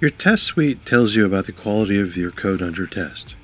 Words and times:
Your 0.00 0.10
test 0.10 0.44
suite 0.44 0.86
tells 0.86 1.14
you 1.14 1.26
about 1.26 1.44
the 1.44 1.52
quality 1.52 2.00
of 2.00 2.16
your 2.16 2.30
code 2.30 2.62
under 2.62 2.86
test. 2.86 3.34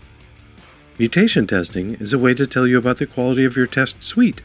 Mutation 0.99 1.47
testing 1.47 1.97
is 1.97 2.15
a 2.15 2.19
way 2.19 2.33
to 2.33 2.47
tell 2.47 2.67
you 2.67 2.79
about 2.79 2.97
the 2.97 3.07
quality 3.07 3.45
of 3.45 3.59
your 3.59 3.67
test 3.67 4.03
suite. 4.03 4.41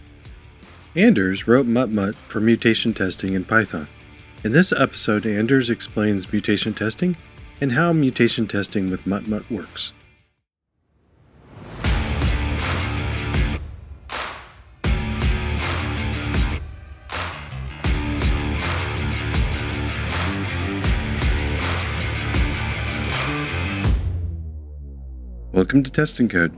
Anders 0.94 1.47
wrote 1.47 1.68
MutMut 1.68 2.16
for 2.28 2.42
mutation 2.42 2.94
testing 2.94 3.34
in 3.34 3.46
Python. 3.46 3.88
In 4.44 4.52
this 4.52 4.74
episode, 4.74 5.26
Anders 5.26 5.70
explains 5.70 6.29
mutation 6.29 6.74
testing 6.74 7.16
and 7.62 7.71
how 7.71 7.94
mutation 7.94 8.46
testing 8.46 8.89
with 8.89 9.05
MutMut 9.05 9.49
works. 9.49 9.93
Welcome 25.53 25.83
to 25.83 25.91
Test 25.91 26.17
and 26.17 26.29
Code. 26.29 26.53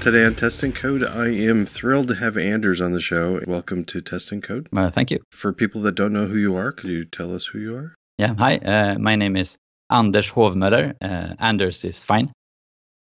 Today 0.00 0.24
on 0.24 0.34
Test 0.34 0.62
and 0.62 0.74
Code, 0.74 1.04
I 1.04 1.26
am 1.28 1.66
thrilled 1.66 2.08
to 2.08 2.14
have 2.14 2.38
Anders 2.38 2.80
on 2.80 2.92
the 2.92 3.02
show. 3.02 3.42
Welcome 3.46 3.84
to 3.84 4.00
Test 4.00 4.32
and 4.32 4.42
Code. 4.42 4.66
Uh, 4.74 4.88
thank 4.88 5.10
you. 5.10 5.20
For 5.30 5.52
people 5.52 5.82
that 5.82 5.94
don't 5.94 6.14
know 6.14 6.26
who 6.26 6.38
you 6.38 6.56
are, 6.56 6.72
could 6.72 6.88
you 6.88 7.04
tell 7.04 7.34
us 7.34 7.44
who 7.44 7.58
you 7.58 7.76
are? 7.76 7.94
Yeah, 8.16 8.34
hi. 8.38 8.56
Uh, 8.56 8.96
my 8.98 9.16
name 9.16 9.36
is 9.36 9.58
Anders 9.90 10.30
Hovmöller. 10.30 10.94
Uh, 11.02 11.34
Anders 11.38 11.84
is 11.84 12.02
fine. 12.02 12.32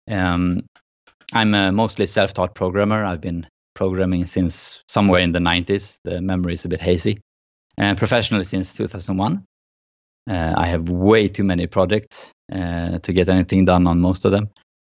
Um, 0.06 0.66
I'm 1.32 1.54
a 1.54 1.72
mostly 1.72 2.04
self-taught 2.04 2.54
programmer. 2.54 3.02
I've 3.04 3.22
been 3.22 3.46
programming 3.74 4.26
since 4.26 4.82
somewhere 4.88 5.20
in 5.20 5.32
the 5.32 5.38
90s. 5.38 5.98
The 6.04 6.20
memory 6.20 6.54
is 6.54 6.64
a 6.64 6.68
bit 6.68 6.80
hazy. 6.80 7.20
And 7.76 7.98
professionally 7.98 8.44
since 8.44 8.74
2001. 8.74 9.44
Uh, 10.30 10.54
I 10.56 10.66
have 10.66 10.88
way 10.88 11.28
too 11.28 11.44
many 11.44 11.66
projects 11.66 12.30
uh, 12.50 12.98
to 12.98 13.12
get 13.12 13.28
anything 13.28 13.66
done 13.66 13.86
on 13.86 14.00
most 14.00 14.24
of 14.24 14.32
them. 14.32 14.50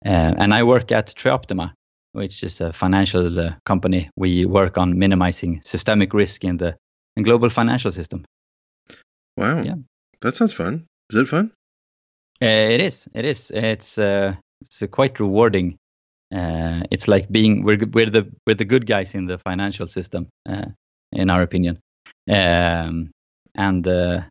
Uh, 0.05 0.35
and 0.37 0.53
I 0.53 0.63
work 0.63 0.91
at 0.91 1.07
Trioptima, 1.15 1.73
which 2.11 2.43
is 2.43 2.61
a 2.61 2.73
financial 2.73 3.39
uh, 3.39 3.53
company. 3.65 4.09
We 4.15 4.45
work 4.45 4.77
on 4.77 4.99
minimizing 4.99 5.61
systemic 5.63 6.13
risk 6.13 6.43
in 6.43 6.57
the 6.57 6.77
in 7.17 7.23
global 7.23 7.49
financial 7.49 7.91
system. 7.91 8.25
Wow. 9.37 9.63
Yeah. 9.63 9.75
That 10.21 10.35
sounds 10.35 10.53
fun. 10.53 10.85
Is 11.09 11.17
it 11.17 11.27
fun? 11.27 11.51
Uh, 12.41 12.45
it 12.45 12.81
is. 12.81 13.07
It 13.13 13.25
is. 13.25 13.51
It's 13.53 13.97
uh, 13.97 14.35
it's 14.61 14.83
quite 14.91 15.19
rewarding. 15.19 15.77
Uh, 16.35 16.81
it's 16.91 17.07
like 17.07 17.29
being 17.29 17.63
we're 17.63 17.79
we're 17.93 18.09
the 18.09 18.29
we're 18.45 18.55
the 18.55 18.65
good 18.65 18.85
guys 18.85 19.15
in 19.15 19.25
the 19.25 19.37
financial 19.37 19.87
system, 19.87 20.27
uh, 20.49 20.65
in 21.11 21.29
our 21.29 21.41
opinion, 21.41 21.79
um, 22.29 23.11
and 23.55 23.87
uh, 23.87 24.21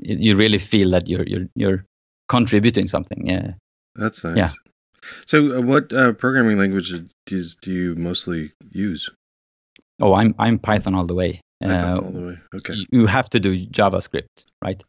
you 0.00 0.36
really 0.36 0.58
feel 0.58 0.90
that 0.90 1.08
you're 1.08 1.26
you're 1.26 1.46
you're 1.54 1.84
contributing 2.28 2.88
something. 2.88 3.26
Yeah. 3.26 3.52
That's 3.94 4.24
nice. 4.24 4.36
Yeah. 4.36 4.50
So, 5.26 5.58
uh, 5.58 5.60
what 5.60 5.92
uh, 5.92 6.12
programming 6.12 6.58
languages 6.58 7.56
do 7.60 7.72
you 7.72 7.94
mostly 7.94 8.52
use? 8.70 9.10
Oh, 10.00 10.14
I'm 10.14 10.34
I'm 10.38 10.58
Python 10.58 10.94
all 10.94 11.06
the 11.06 11.14
way. 11.14 11.40
Python 11.62 11.98
uh, 11.98 12.00
all 12.00 12.10
the 12.10 12.26
way. 12.26 12.38
Okay. 12.54 12.74
You 12.90 13.06
have 13.06 13.30
to 13.30 13.40
do 13.40 13.66
JavaScript, 13.66 14.44
right? 14.62 14.82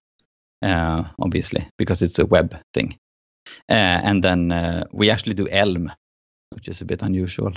Uh, 0.61 1.03
obviously, 1.21 1.67
because 1.77 2.02
it's 2.02 2.19
a 2.19 2.25
web 2.25 2.55
thing. 2.73 2.97
Uh, 3.70 4.00
and 4.03 4.23
then 4.23 4.52
uh, 4.52 4.84
we 4.92 5.09
actually 5.09 5.34
do 5.34 5.48
Elm, 5.50 5.92
which 6.52 6.67
is 6.67 6.81
a 6.81 6.86
bit 6.86 7.02
unusual 7.02 7.54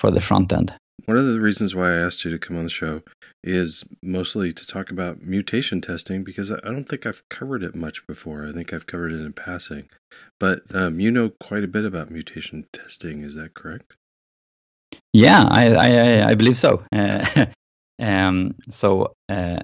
for 0.00 0.10
the 0.10 0.22
front 0.22 0.50
end. 0.54 0.72
One 1.06 1.18
of 1.18 1.26
the 1.26 1.40
reasons 1.40 1.74
why 1.74 1.92
I 1.92 1.98
asked 1.98 2.24
you 2.24 2.30
to 2.30 2.38
come 2.38 2.56
on 2.56 2.64
the 2.64 2.70
show 2.70 3.02
is 3.42 3.84
mostly 4.02 4.52
to 4.52 4.66
talk 4.66 4.90
about 4.90 5.22
mutation 5.22 5.82
testing 5.82 6.24
because 6.24 6.50
I 6.50 6.60
don't 6.60 6.88
think 6.88 7.04
I've 7.04 7.22
covered 7.28 7.62
it 7.62 7.74
much 7.74 8.06
before. 8.06 8.46
I 8.46 8.52
think 8.52 8.72
I've 8.72 8.86
covered 8.86 9.12
it 9.12 9.20
in 9.20 9.34
passing. 9.34 9.90
But 10.40 10.62
um, 10.74 11.00
you 11.00 11.10
know 11.10 11.32
quite 11.40 11.62
a 11.62 11.68
bit 11.68 11.84
about 11.84 12.10
mutation 12.10 12.66
testing, 12.72 13.22
is 13.22 13.34
that 13.34 13.52
correct? 13.54 13.94
Yeah, 15.12 15.46
I, 15.50 15.74
I, 15.74 16.30
I 16.30 16.34
believe 16.34 16.56
so. 16.56 16.82
Uh, 16.90 17.46
um, 18.00 18.54
so 18.70 19.12
uh, 19.28 19.60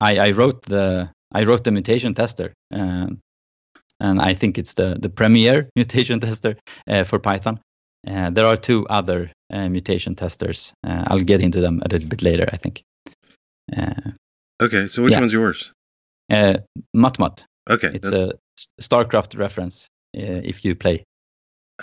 I, 0.00 0.18
I 0.18 0.30
wrote 0.30 0.62
the 0.62 1.10
I 1.32 1.42
wrote 1.42 1.64
the 1.64 1.72
mutation 1.72 2.14
tester, 2.14 2.54
um, 2.72 3.18
and 4.00 4.20
I 4.20 4.34
think 4.34 4.58
it's 4.58 4.74
the 4.74 4.96
the 5.00 5.08
premier 5.08 5.68
mutation 5.76 6.20
tester 6.20 6.56
uh, 6.86 7.04
for 7.04 7.18
Python. 7.18 7.60
Uh, 8.06 8.30
there 8.30 8.46
are 8.46 8.56
two 8.56 8.86
other 8.88 9.32
uh, 9.52 9.68
mutation 9.68 10.14
testers. 10.14 10.72
Uh, 10.86 11.04
I'll 11.08 11.20
get 11.20 11.40
into 11.40 11.60
them 11.60 11.82
a 11.84 11.88
little 11.88 12.08
bit 12.08 12.22
later, 12.22 12.48
I 12.52 12.56
think. 12.56 12.82
Uh, 13.76 14.12
okay, 14.62 14.86
so 14.86 15.02
which 15.02 15.12
yeah. 15.12 15.20
one's 15.20 15.32
yours? 15.32 15.72
Uh, 16.30 16.58
MutMut. 16.94 17.44
Okay, 17.68 17.90
it's 17.94 18.10
that's... 18.10 18.36
a 18.78 18.82
StarCraft 18.82 19.38
reference 19.38 19.86
uh, 20.16 20.40
if 20.44 20.64
you 20.64 20.74
play. 20.76 21.04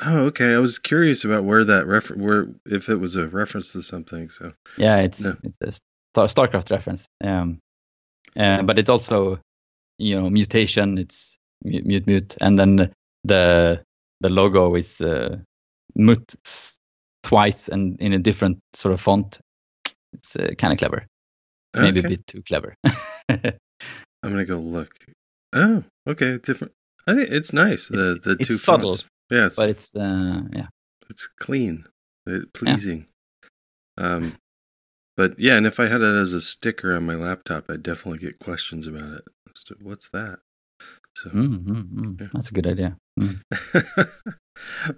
Oh, 0.01 0.21
okay. 0.27 0.55
I 0.55 0.59
was 0.59 0.79
curious 0.79 1.23
about 1.23 1.43
where 1.43 1.63
that 1.63 1.85
refer 1.85 2.15
where 2.15 2.47
if 2.65 2.89
it 2.89 2.95
was 2.95 3.15
a 3.15 3.27
reference 3.27 3.71
to 3.73 3.81
something. 3.81 4.29
So 4.29 4.53
yeah, 4.77 4.99
it's 4.99 5.23
no. 5.23 5.35
it's 5.43 5.79
a 6.15 6.19
StarCraft 6.21 6.71
reference. 6.71 7.05
Um, 7.23 7.59
uh, 8.35 8.63
but 8.63 8.79
it 8.79 8.89
also 8.89 9.39
you 9.99 10.19
know 10.19 10.29
mutation. 10.29 10.97
It's 10.97 11.37
mute 11.63 11.85
mute 11.85 12.07
mute, 12.07 12.37
and 12.41 12.57
then 12.57 12.93
the 13.23 13.83
the 14.21 14.29
logo 14.29 14.75
is 14.75 15.01
uh, 15.01 15.37
mut 15.95 16.35
twice 17.23 17.69
and 17.69 17.99
in 18.01 18.13
a 18.13 18.19
different 18.19 18.59
sort 18.73 18.93
of 18.93 19.01
font. 19.01 19.39
It's 20.13 20.35
uh, 20.35 20.51
kind 20.57 20.73
of 20.73 20.79
clever. 20.79 21.07
Maybe 21.75 22.01
a 22.01 22.03
bit 22.03 22.27
too 22.27 22.43
clever. 22.43 22.75
I'm 23.29 23.41
gonna 24.21 24.45
go 24.45 24.57
look. 24.57 24.93
Oh, 25.53 25.83
okay, 26.07 26.37
different. 26.37 26.73
I 27.07 27.15
think 27.15 27.29
it's 27.31 27.51
nice. 27.51 27.87
The 27.87 28.19
the 28.23 28.37
it's 28.39 28.47
two 28.47 28.53
subtle, 28.55 28.91
fonts. 28.91 29.05
Yeah, 29.31 29.45
it's, 29.47 29.55
but 29.55 29.69
it's 29.69 29.95
uh, 29.95 30.41
yeah, 30.53 30.67
it's 31.09 31.27
clean, 31.39 31.85
it, 32.27 32.53
pleasing. 32.53 33.07
Yeah. 33.97 34.05
Um, 34.05 34.37
but 35.17 35.39
yeah, 35.39 35.57
and 35.57 35.67
if 35.67 35.79
I 35.79 35.87
had 35.87 36.01
it 36.01 36.15
as 36.15 36.33
a 36.33 36.41
sticker 36.41 36.95
on 36.95 37.05
my 37.05 37.15
laptop, 37.15 37.69
I'd 37.69 37.83
definitely 37.83 38.19
get 38.19 38.39
questions 38.39 38.87
about 38.87 39.13
it. 39.13 39.23
What's 39.81 40.09
that? 40.09 40.39
So 41.15 41.29
mm, 41.29 41.63
mm, 41.63 41.89
mm. 41.89 42.21
Yeah. 42.21 42.27
that's 42.33 42.49
a 42.49 42.53
good 42.53 42.67
idea. 42.67 42.97
Mm. 43.19 43.41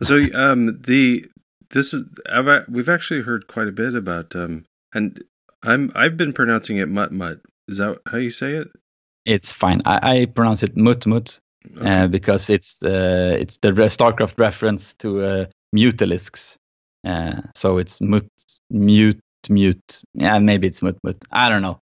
so 0.04 0.26
um, 0.34 0.82
the 0.82 1.26
this 1.72 1.94
is 1.94 2.06
I've, 2.32 2.68
we've 2.70 2.90
actually 2.90 3.22
heard 3.22 3.48
quite 3.48 3.68
a 3.68 3.72
bit 3.72 3.96
about 3.96 4.36
um, 4.36 4.66
and 4.94 5.24
I'm 5.64 5.92
I've 5.96 6.18
been 6.18 6.34
pronouncing 6.34 6.78
it 6.78 6.88
mut 6.88 7.12
mut. 7.12 7.40
Is 7.68 7.78
that 7.78 8.00
how 8.08 8.18
you 8.18 8.32
say 8.32 8.54
it? 8.54 8.68
It's 9.26 9.52
fine. 9.52 9.82
I, 9.86 10.20
I 10.22 10.26
pronounce 10.26 10.64
it 10.64 10.78
mut 10.78 11.06
mut 11.08 11.40
uh, 11.78 11.80
okay. 11.80 12.04
uh, 12.04 12.08
because 12.08 12.50
it's 12.50 12.84
uh, 12.84 13.38
it's 13.40 13.58
the 13.58 13.72
StarCraft 13.72 14.40
reference 14.40 14.94
to 14.96 15.22
uh, 15.22 15.46
mutalisks. 15.76 16.58
Uh, 17.06 17.42
so 17.56 17.78
it's 17.78 18.00
mut 18.02 18.26
mute 18.70 19.20
mute. 19.50 20.04
Yeah, 20.14 20.40
maybe 20.40 20.68
it's 20.68 20.82
mut 20.82 20.98
mut. 21.04 21.18
I 21.32 21.50
don't 21.50 21.62
know. 21.62 21.80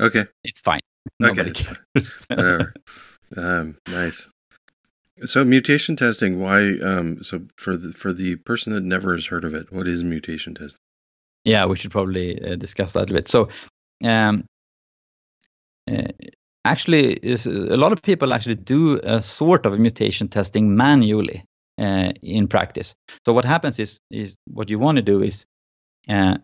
Okay, 0.00 0.26
it's 0.44 0.60
fine. 0.60 0.80
Nobody 1.20 1.50
okay, 1.50 1.74
cares. 1.94 2.24
Whatever. 2.28 2.74
Um, 3.36 3.76
nice. 3.88 4.28
So 5.24 5.44
mutation 5.44 5.96
testing, 5.96 6.40
why? 6.40 6.78
Um, 6.78 7.22
so 7.22 7.42
for 7.56 7.76
the 7.76 7.92
for 7.92 8.12
the 8.12 8.36
person 8.36 8.72
that 8.72 8.82
never 8.82 9.14
has 9.14 9.26
heard 9.26 9.44
of 9.44 9.54
it, 9.54 9.72
what 9.72 9.88
is 9.88 10.04
mutation 10.04 10.54
testing? 10.54 10.78
Yeah, 11.44 11.66
we 11.66 11.76
should 11.76 11.90
probably 11.90 12.40
uh, 12.40 12.56
discuss 12.56 12.92
that 12.92 13.10
a 13.10 13.12
bit. 13.12 13.28
So, 13.28 13.48
um, 14.04 14.44
uh, 15.90 16.08
actually, 16.64 17.18
a 17.22 17.76
lot 17.76 17.92
of 17.92 18.02
people 18.02 18.32
actually 18.32 18.56
do 18.56 19.00
a 19.02 19.22
sort 19.22 19.66
of 19.66 19.78
mutation 19.78 20.28
testing 20.28 20.76
manually 20.76 21.44
uh, 21.78 22.12
in 22.22 22.48
practice. 22.48 22.94
So 23.24 23.32
what 23.32 23.44
happens 23.44 23.78
is 23.78 24.00
is 24.10 24.36
what 24.46 24.68
you 24.68 24.78
want 24.78 24.96
to 24.96 25.02
do 25.02 25.22
is 25.22 25.44
uh, 26.08 26.38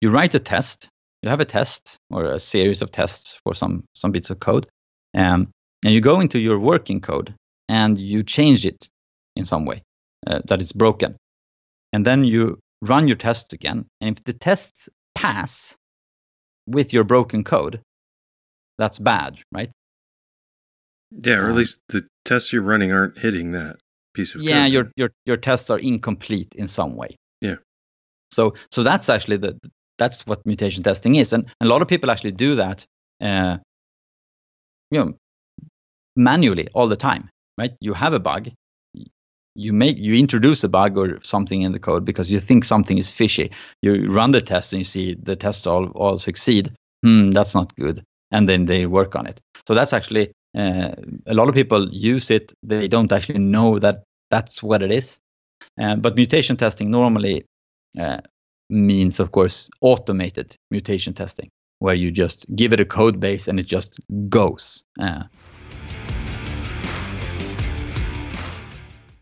you 0.00 0.10
write 0.10 0.34
a 0.34 0.40
test. 0.40 0.88
You 1.22 1.28
have 1.28 1.40
a 1.40 1.44
test 1.44 1.98
or 2.10 2.24
a 2.24 2.40
series 2.40 2.80
of 2.82 2.90
tests 2.90 3.38
for 3.44 3.54
some 3.54 3.84
some 3.94 4.10
bits 4.10 4.30
of 4.30 4.40
code, 4.40 4.68
um, 5.14 5.50
and 5.84 5.94
you 5.94 6.00
go 6.00 6.20
into 6.20 6.38
your 6.38 6.58
working 6.58 7.00
code 7.00 7.34
and 7.68 7.98
you 7.98 8.22
change 8.22 8.66
it 8.66 8.88
in 9.36 9.44
some 9.44 9.64
way 9.64 9.82
uh, 10.26 10.40
that 10.46 10.60
it's 10.60 10.72
broken. 10.72 11.16
And 11.92 12.04
then 12.04 12.24
you 12.24 12.58
run 12.82 13.08
your 13.08 13.16
test 13.16 13.52
again. 13.52 13.86
And 14.00 14.16
if 14.16 14.24
the 14.24 14.32
tests 14.32 14.88
pass 15.14 15.76
with 16.66 16.92
your 16.92 17.04
broken 17.04 17.44
code, 17.44 17.80
that's 18.78 18.98
bad, 18.98 19.38
right? 19.52 19.70
Yeah, 21.10 21.34
or 21.34 21.44
at 21.46 21.50
um, 21.50 21.56
least 21.56 21.80
the 21.88 22.06
tests 22.24 22.52
you're 22.52 22.62
running 22.62 22.92
aren't 22.92 23.18
hitting 23.18 23.52
that 23.52 23.76
piece 24.14 24.34
of 24.34 24.42
yeah, 24.42 24.64
code. 24.64 24.72
your 24.72 24.92
your 24.96 25.10
your 25.26 25.36
tests 25.36 25.70
are 25.70 25.78
incomplete 25.78 26.54
in 26.54 26.68
some 26.68 26.94
way. 26.96 27.16
Yeah. 27.40 27.56
So 28.30 28.54
so 28.70 28.82
that's 28.82 29.08
actually 29.08 29.38
the 29.38 29.58
that's 29.98 30.26
what 30.26 30.46
mutation 30.46 30.82
testing 30.82 31.16
is, 31.16 31.32
and 31.32 31.46
a 31.60 31.66
lot 31.66 31.82
of 31.82 31.88
people 31.88 32.10
actually 32.10 32.32
do 32.32 32.54
that. 32.56 32.86
Uh, 33.20 33.58
you 34.90 35.00
know, 35.00 35.14
manually 36.20 36.68
all 36.74 36.88
the 36.88 36.96
time 36.96 37.30
right? 37.60 37.76
You 37.80 37.92
have 37.92 38.14
a 38.14 38.20
bug, 38.20 38.48
you 39.54 39.72
make 39.72 39.98
you 39.98 40.14
introduce 40.14 40.64
a 40.64 40.68
bug 40.68 40.96
or 40.96 41.20
something 41.22 41.62
in 41.62 41.72
the 41.72 41.78
code 41.78 42.04
because 42.04 42.32
you 42.32 42.40
think 42.40 42.64
something 42.64 42.96
is 42.98 43.10
fishy. 43.10 43.50
You 43.82 44.10
run 44.10 44.32
the 44.32 44.40
test 44.40 44.72
and 44.72 44.80
you 44.80 44.84
see 44.84 45.14
the 45.14 45.36
tests 45.36 45.66
all 45.66 45.86
all 45.90 46.18
succeed. 46.18 46.72
Hmm, 47.04 47.30
that's 47.30 47.54
not 47.54 47.74
good, 47.76 48.02
and 48.30 48.48
then 48.48 48.66
they 48.66 48.86
work 48.86 49.16
on 49.16 49.26
it. 49.26 49.40
So 49.68 49.74
that's 49.74 49.92
actually 49.92 50.32
uh, 50.56 50.92
a 51.26 51.34
lot 51.34 51.48
of 51.48 51.54
people 51.54 51.88
use 51.92 52.30
it. 52.30 52.52
They 52.62 52.88
don't 52.88 53.12
actually 53.12 53.40
know 53.40 53.78
that 53.78 54.04
that's 54.30 54.62
what 54.62 54.82
it 54.82 54.92
is. 54.92 55.18
Uh, 55.80 55.96
but 55.96 56.16
mutation 56.16 56.56
testing 56.56 56.90
normally 56.90 57.44
uh, 57.98 58.20
means, 58.70 59.20
of 59.20 59.30
course, 59.30 59.68
automated 59.80 60.56
mutation 60.70 61.12
testing, 61.12 61.50
where 61.78 61.94
you 61.94 62.10
just 62.10 62.46
give 62.54 62.72
it 62.72 62.80
a 62.80 62.84
code 62.84 63.20
base 63.20 63.48
and 63.48 63.60
it 63.60 63.66
just 63.66 64.00
goes. 64.28 64.82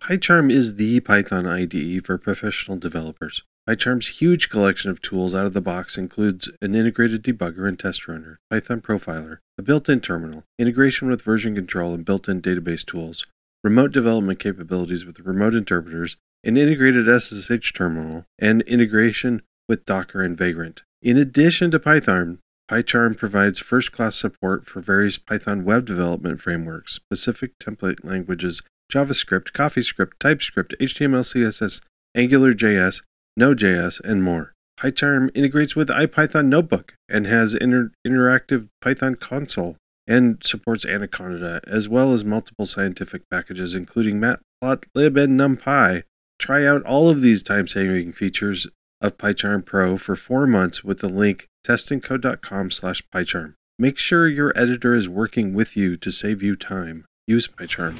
PyCharm 0.09 0.51
is 0.51 0.77
the 0.77 1.01
Python 1.01 1.45
IDE 1.45 2.03
for 2.03 2.17
professional 2.17 2.79
developers. 2.79 3.43
PyCharm's 3.69 4.21
huge 4.21 4.49
collection 4.49 4.91
of 4.91 5.03
tools 5.03 5.35
out 5.35 5.45
of 5.45 5.53
the 5.53 5.61
box 5.61 5.99
includes 5.99 6.51
an 6.63 6.75
integrated 6.75 7.23
debugger 7.23 7.69
and 7.69 7.79
test 7.79 8.09
runner, 8.09 8.41
Python 8.51 8.81
profiler, 8.81 9.41
a 9.59 9.63
built-in 9.63 10.01
terminal, 10.01 10.45
integration 10.59 11.11
with 11.11 11.21
version 11.21 11.55
control 11.55 11.93
and 11.93 12.07
built-in 12.07 12.41
database 12.41 12.87
tools, 12.87 13.27
remote 13.63 13.93
development 13.93 14.39
capabilities 14.39 15.05
with 15.05 15.21
remote 15.21 15.55
interpreters, 15.55 16.17
an 16.43 16.57
integrated 16.57 17.05
SSH 17.07 17.75
terminal, 17.75 18.25
and 18.39 18.63
integration 18.63 19.43
with 19.69 19.85
Docker 19.85 20.23
and 20.23 20.39
Vagrant. 20.39 20.85
In 21.03 21.19
addition 21.19 21.71
to 21.73 21.79
Python, 21.79 22.39
PyCharm 22.71 23.15
provides 23.19 23.59
first-class 23.59 24.17
support 24.17 24.65
for 24.65 24.81
various 24.81 25.19
Python 25.19 25.67
web 25.67 25.85
development 25.85 26.41
frameworks, 26.41 26.95
specific 26.95 27.59
template 27.59 28.03
languages, 28.05 28.63
JavaScript, 28.93 29.53
CoffeeScript, 29.53 30.13
TypeScript, 30.19 30.75
HTML, 30.81 31.21
CSS, 31.21 31.81
Angular, 32.15 32.53
AngularJS, 32.53 33.03
Node.js, 33.37 34.01
and 34.01 34.23
more. 34.23 34.53
PyCharm 34.81 35.31
integrates 35.35 35.75
with 35.75 35.89
IPython 35.89 36.47
Notebook 36.47 36.95
and 37.09 37.27
has 37.27 37.55
inter- 37.55 37.91
interactive 38.07 38.69
Python 38.81 39.17
console 39.17 39.77
and 40.07 40.39
supports 40.43 40.87
Anaconda, 40.87 41.61
as 41.67 41.89
well 41.89 42.13
as 42.13 42.25
multiple 42.25 42.65
scientific 42.65 43.29
packages, 43.31 43.75
including 43.75 44.21
Matplotlib 44.21 45.23
and 45.23 45.39
NumPy. 45.39 46.05
Try 46.39 46.65
out 46.65 46.83
all 46.85 47.11
of 47.11 47.21
these 47.21 47.43
time-saving 47.43 48.13
features 48.13 48.67
of 49.01 49.19
PyCharm 49.19 49.65
Pro 49.67 49.97
for 49.99 50.17
four 50.17 50.47
months 50.47 50.83
with 50.83 51.01
the 51.01 51.09
link 51.09 51.47
testandcode.com 51.67 52.71
slash 52.71 53.03
PyCharm. 53.15 53.55
Make 53.79 53.99
sure 53.99 54.29
your 54.29 54.53
editor 54.57 54.95
is 54.95 55.09
working 55.09 55.55
with 55.55 55.77
you 55.77 55.97
to 55.99 56.11
save 56.11 56.43
you 56.43 56.57
time. 56.57 57.05
Use 57.27 57.47
PyCharm. 57.47 57.99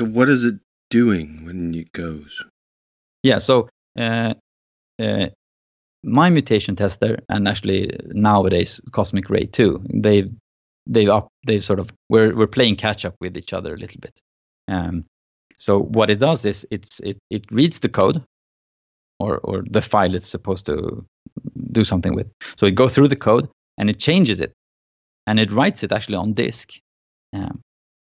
So 0.00 0.06
what 0.06 0.30
is 0.30 0.46
it 0.46 0.54
doing 0.88 1.44
when 1.44 1.74
it 1.74 1.92
goes? 1.92 2.42
Yeah, 3.22 3.36
so 3.36 3.68
uh, 3.98 4.32
uh, 4.98 5.26
my 6.02 6.30
mutation 6.30 6.74
tester 6.74 7.18
and 7.28 7.46
actually 7.46 7.98
nowadays 8.06 8.80
Cosmic 8.92 9.28
Ray 9.28 9.44
too, 9.44 9.84
they've 9.92 10.32
they've 10.86 11.10
up 11.10 11.28
they've 11.46 11.62
sort 11.62 11.80
of 11.80 11.92
we're 12.08 12.34
we're 12.34 12.46
playing 12.46 12.76
catch 12.76 13.04
up 13.04 13.14
with 13.20 13.36
each 13.36 13.52
other 13.52 13.74
a 13.74 13.76
little 13.76 14.00
bit. 14.00 14.18
Um, 14.68 15.04
so 15.58 15.78
what 15.78 16.08
it 16.08 16.18
does 16.18 16.46
is 16.46 16.66
it's 16.70 17.00
it 17.00 17.18
it 17.28 17.44
reads 17.50 17.80
the 17.80 17.90
code 17.90 18.24
or 19.18 19.36
or 19.44 19.64
the 19.70 19.82
file 19.82 20.14
it's 20.14 20.30
supposed 20.30 20.64
to 20.64 21.04
do 21.72 21.84
something 21.84 22.14
with. 22.14 22.30
So 22.56 22.64
it 22.64 22.74
goes 22.74 22.94
through 22.94 23.08
the 23.08 23.16
code 23.16 23.50
and 23.76 23.90
it 23.90 23.98
changes 23.98 24.40
it, 24.40 24.54
and 25.26 25.38
it 25.38 25.52
writes 25.52 25.82
it 25.82 25.92
actually 25.92 26.16
on 26.16 26.32
disk. 26.32 26.72
Um, 27.34 27.60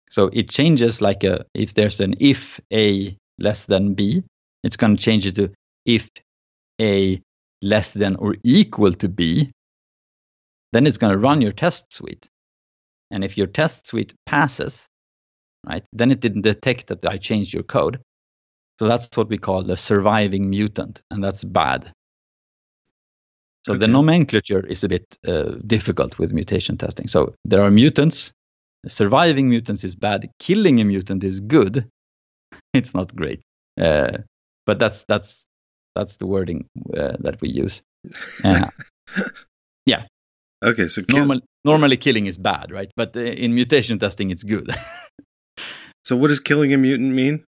so 0.09 0.31
it 0.33 0.51
changes 0.51 1.01
like 1.01 1.25
a 1.25 1.45
if 1.55 1.75
there's 1.75 2.01
an 2.01 2.15
if 2.21 2.61
a 2.73 3.17
less 3.39 3.65
than 3.67 3.95
b, 3.95 4.23
it's 4.63 4.77
going 4.77 4.97
to 4.97 5.03
change 5.03 5.27
it 5.27 5.35
to 5.37 5.53
if 5.85 6.09
a 6.81 7.21
less 7.63 7.93
than 7.93 8.17
or 8.17 8.37
equal 8.45 8.93
to 8.95 9.09
b. 9.09 9.51
Then 10.73 10.87
it's 10.87 10.99
going 10.99 11.13
to 11.13 11.19
run 11.19 11.41
your 11.41 11.53
test 11.53 11.93
suite, 11.93 12.29
and 13.11 13.25
if 13.25 13.39
your 13.39 13.47
test 13.47 13.87
suite 13.87 14.15
passes, 14.27 14.87
right, 15.67 15.85
then 15.93 16.11
it 16.11 16.21
didn't 16.21 16.43
detect 16.43 16.89
that 16.89 17.07
I 17.07 17.19
changed 17.19 17.55
your 17.55 17.63
code. 17.63 18.01
So 18.79 18.87
that's 18.87 19.17
what 19.17 19.29
we 19.29 19.39
call 19.39 19.63
the 19.63 19.77
surviving 19.77 20.51
mutant, 20.51 21.01
and 21.11 21.25
that's 21.25 21.45
bad. 21.45 21.93
So 23.65 23.73
okay. 23.73 23.81
the 23.81 23.89
nomenclature 23.89 24.65
is 24.65 24.85
a 24.85 24.89
bit 24.89 25.17
uh, 25.27 25.57
difficult 25.67 26.19
with 26.19 26.33
mutation 26.33 26.77
testing. 26.77 27.09
So 27.09 27.35
there 27.45 27.63
are 27.63 27.71
mutants 27.71 28.33
surviving 28.87 29.49
mutants 29.49 29.85
is 29.85 29.95
bad. 29.95 30.29
Killing 30.39 30.81
a 30.81 30.85
mutant 30.85 31.25
is 31.25 31.41
good. 31.41 31.89
It's 32.75 32.95
not 32.95 33.15
great, 33.15 33.41
uh, 33.81 34.19
but 34.67 34.79
that's 34.79 35.05
that's 35.09 35.47
that's 35.95 36.19
the 36.19 36.27
wording 36.27 36.69
uh, 36.97 37.17
that 37.21 37.41
we 37.41 37.49
use. 37.49 37.83
Uh, 38.45 38.69
yeah. 39.87 40.05
Okay, 40.65 40.89
so 40.89 41.03
kill- 41.03 41.19
Normal, 41.19 41.41
normally 41.65 41.97
killing 41.97 42.27
is 42.27 42.39
bad, 42.39 42.71
right? 42.71 42.91
But 42.97 43.17
uh, 43.17 43.21
in 43.21 43.55
mutation 43.55 43.99
testing, 43.99 44.31
it's 44.31 44.45
good. 44.45 44.71
so 46.05 46.17
what 46.17 46.29
does 46.29 46.41
killing 46.41 46.73
a 46.73 46.77
mutant 46.77 47.15
mean? 47.15 47.45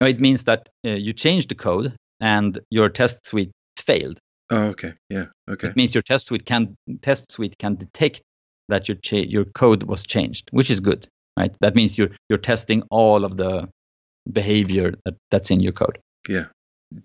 It 0.00 0.20
means 0.20 0.44
that 0.44 0.68
uh, 0.84 0.90
you 0.90 1.12
change 1.12 1.48
the 1.48 1.54
code 1.54 1.94
and 2.20 2.58
your 2.70 2.88
test 2.88 3.26
suite 3.26 3.50
failed. 3.76 4.18
Oh, 4.50 4.66
okay. 4.68 4.94
Yeah. 5.08 5.26
Okay. 5.48 5.68
It 5.68 5.76
means 5.76 5.94
your 5.94 6.02
test 6.02 6.26
suite 6.26 6.44
can 6.46 6.74
test 7.02 7.30
suite 7.32 7.56
can 7.58 7.76
detect 7.76 8.22
that 8.70 8.88
your 8.88 8.96
cha- 8.96 9.28
your 9.28 9.44
code 9.44 9.84
was 9.84 10.04
changed, 10.04 10.48
which 10.52 10.70
is 10.70 10.80
good, 10.80 11.06
right? 11.38 11.54
That 11.60 11.74
means 11.74 11.98
you're 11.98 12.10
you're 12.28 12.38
testing 12.38 12.82
all 12.90 13.24
of 13.24 13.36
the 13.36 13.68
behavior 14.30 14.94
that, 15.04 15.14
that's 15.30 15.50
in 15.50 15.60
your 15.60 15.72
code. 15.72 15.98
Yeah, 16.28 16.46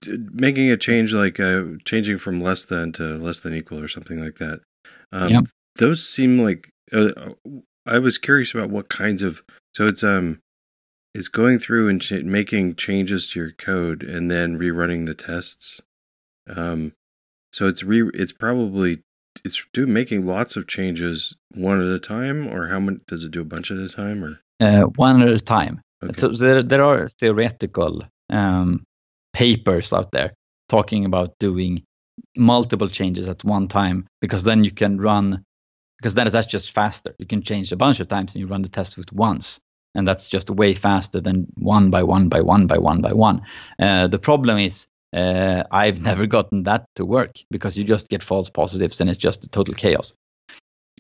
D- 0.02 0.18
making 0.32 0.72
a 0.72 0.78
change 0.78 1.14
like 1.14 1.40
uh, 1.40 1.64
changing 1.86 2.18
from 2.18 2.42
less 2.42 2.64
than 2.64 2.92
to 2.94 3.04
less 3.18 3.40
than 3.40 3.54
equal 3.54 3.80
or 3.80 3.88
something 3.88 4.20
like 4.20 4.36
that. 4.38 4.62
Um, 5.12 5.30
yeah. 5.30 5.42
Those 5.78 6.08
seem 6.08 6.40
like 6.40 6.70
uh, 6.94 7.12
I 7.86 8.00
was 8.00 8.18
curious 8.18 8.54
about 8.54 8.70
what 8.70 8.90
kinds 8.90 9.22
of 9.22 9.44
so 9.74 9.86
it's 9.86 10.04
um 10.04 10.40
it's 11.14 11.28
going 11.28 11.60
through 11.60 11.88
and 11.88 12.02
ch- 12.02 12.24
making 12.24 12.76
changes 12.76 13.32
to 13.32 13.40
your 13.40 13.52
code 13.52 14.04
and 14.04 14.30
then 14.30 14.60
rerunning 14.60 15.06
the 15.06 15.16
tests. 15.16 15.82
Um, 16.48 16.94
so 17.54 17.68
it's 17.68 17.84
re 17.84 18.10
it's 18.14 18.34
probably 18.34 19.02
it's 19.44 19.64
do 19.74 19.86
making 19.86 20.26
lots 20.26 20.56
of 20.56 20.68
changes 20.68 21.36
one 21.54 21.82
at 21.82 21.88
a 21.88 22.00
time, 22.00 22.48
or 22.48 22.68
how 22.68 22.80
many 22.80 23.00
does 23.08 23.24
it 23.24 23.32
do 23.32 23.42
a 23.42 23.46
bunch 23.46 23.72
at 23.72 23.78
a 23.78 23.90
time, 23.90 24.24
or 24.24 24.40
uh, 24.60 24.84
one 24.96 25.22
at 25.22 25.30
a 25.30 25.40
time? 25.40 25.82
Okay. 26.04 26.20
So 26.20 26.30
there 26.30 26.64
there 26.64 26.84
are 26.84 27.10
theoretical 27.20 28.04
um, 28.30 28.84
papers 29.34 29.94
out 29.94 30.12
there 30.12 30.34
talking 30.70 31.06
about 31.06 31.38
doing 31.39 31.84
multiple 32.38 32.89
changes 32.89 33.27
at 33.27 33.44
one 33.44 33.68
time 33.68 34.08
because 34.22 34.44
then 34.44 34.63
you 34.63 34.72
can 34.72 35.00
run 35.00 35.44
because 35.98 36.13
then 36.13 36.30
that's 36.32 36.48
just 36.48 36.72
faster. 36.72 37.15
You 37.20 37.25
can 37.25 37.42
change 37.42 37.72
a 37.72 37.77
bunch 37.77 38.00
of 38.00 38.08
times 38.08 38.34
and 38.34 38.42
you 38.42 38.48
run 38.48 38.62
the 38.62 38.70
test 38.70 38.98
with 38.98 39.12
once, 39.13 39.60
and 39.94 40.08
that's 40.08 40.30
just 40.30 40.50
way 40.50 40.74
faster 40.74 41.22
than 41.22 41.48
one 41.56 41.89
by 41.89 42.04
one 42.04 42.30
by 42.30 42.42
one 42.42 42.68
by 42.68 42.77
one 42.77 43.01
by 43.01 43.13
one. 43.13 43.42
Uh, 43.80 44.08
the 44.08 44.20
problem 44.20 44.58
is 44.58 44.88
uh, 45.15 45.63
I've 45.72 46.01
never 46.01 46.25
gotten 46.36 46.63
that 46.63 46.86
to 46.95 47.05
work 47.05 47.31
because 47.50 47.77
you 47.77 47.84
just 47.84 48.10
get 48.10 48.24
false 48.24 48.50
positives 48.50 49.01
and 49.01 49.10
it's 49.10 49.19
just 49.19 49.51
total 49.51 49.74
chaos. 49.74 50.13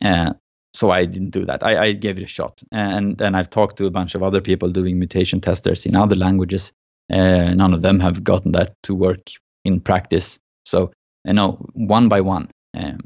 Uh, 0.03 0.33
so 0.73 0.91
I 0.91 1.05
didn't 1.05 1.29
do 1.29 1.45
that. 1.45 1.63
I, 1.63 1.85
I, 1.85 1.91
gave 1.93 2.17
it 2.17 2.23
a 2.23 2.27
shot, 2.27 2.61
and 2.69 3.17
then 3.17 3.33
I've 3.33 3.49
talked 3.49 3.77
to 3.77 3.85
a 3.85 3.91
bunch 3.91 4.13
of 4.13 4.23
other 4.23 4.41
people 4.41 4.69
doing 4.69 4.99
mutation 4.99 5.39
testers 5.39 5.85
in 5.85 5.95
other 5.95 6.17
languages. 6.17 6.73
Uh, 7.09 7.53
none 7.53 7.73
of 7.73 7.81
them 7.81 8.01
have 8.01 8.25
gotten 8.25 8.51
that 8.53 8.73
to 8.83 8.93
work 8.93 9.29
in 9.63 9.79
practice. 9.79 10.37
So 10.65 10.91
you 11.25 11.33
know, 11.33 11.65
one 11.73 12.07
by 12.07 12.21
one. 12.21 12.49
Um, 12.75 12.99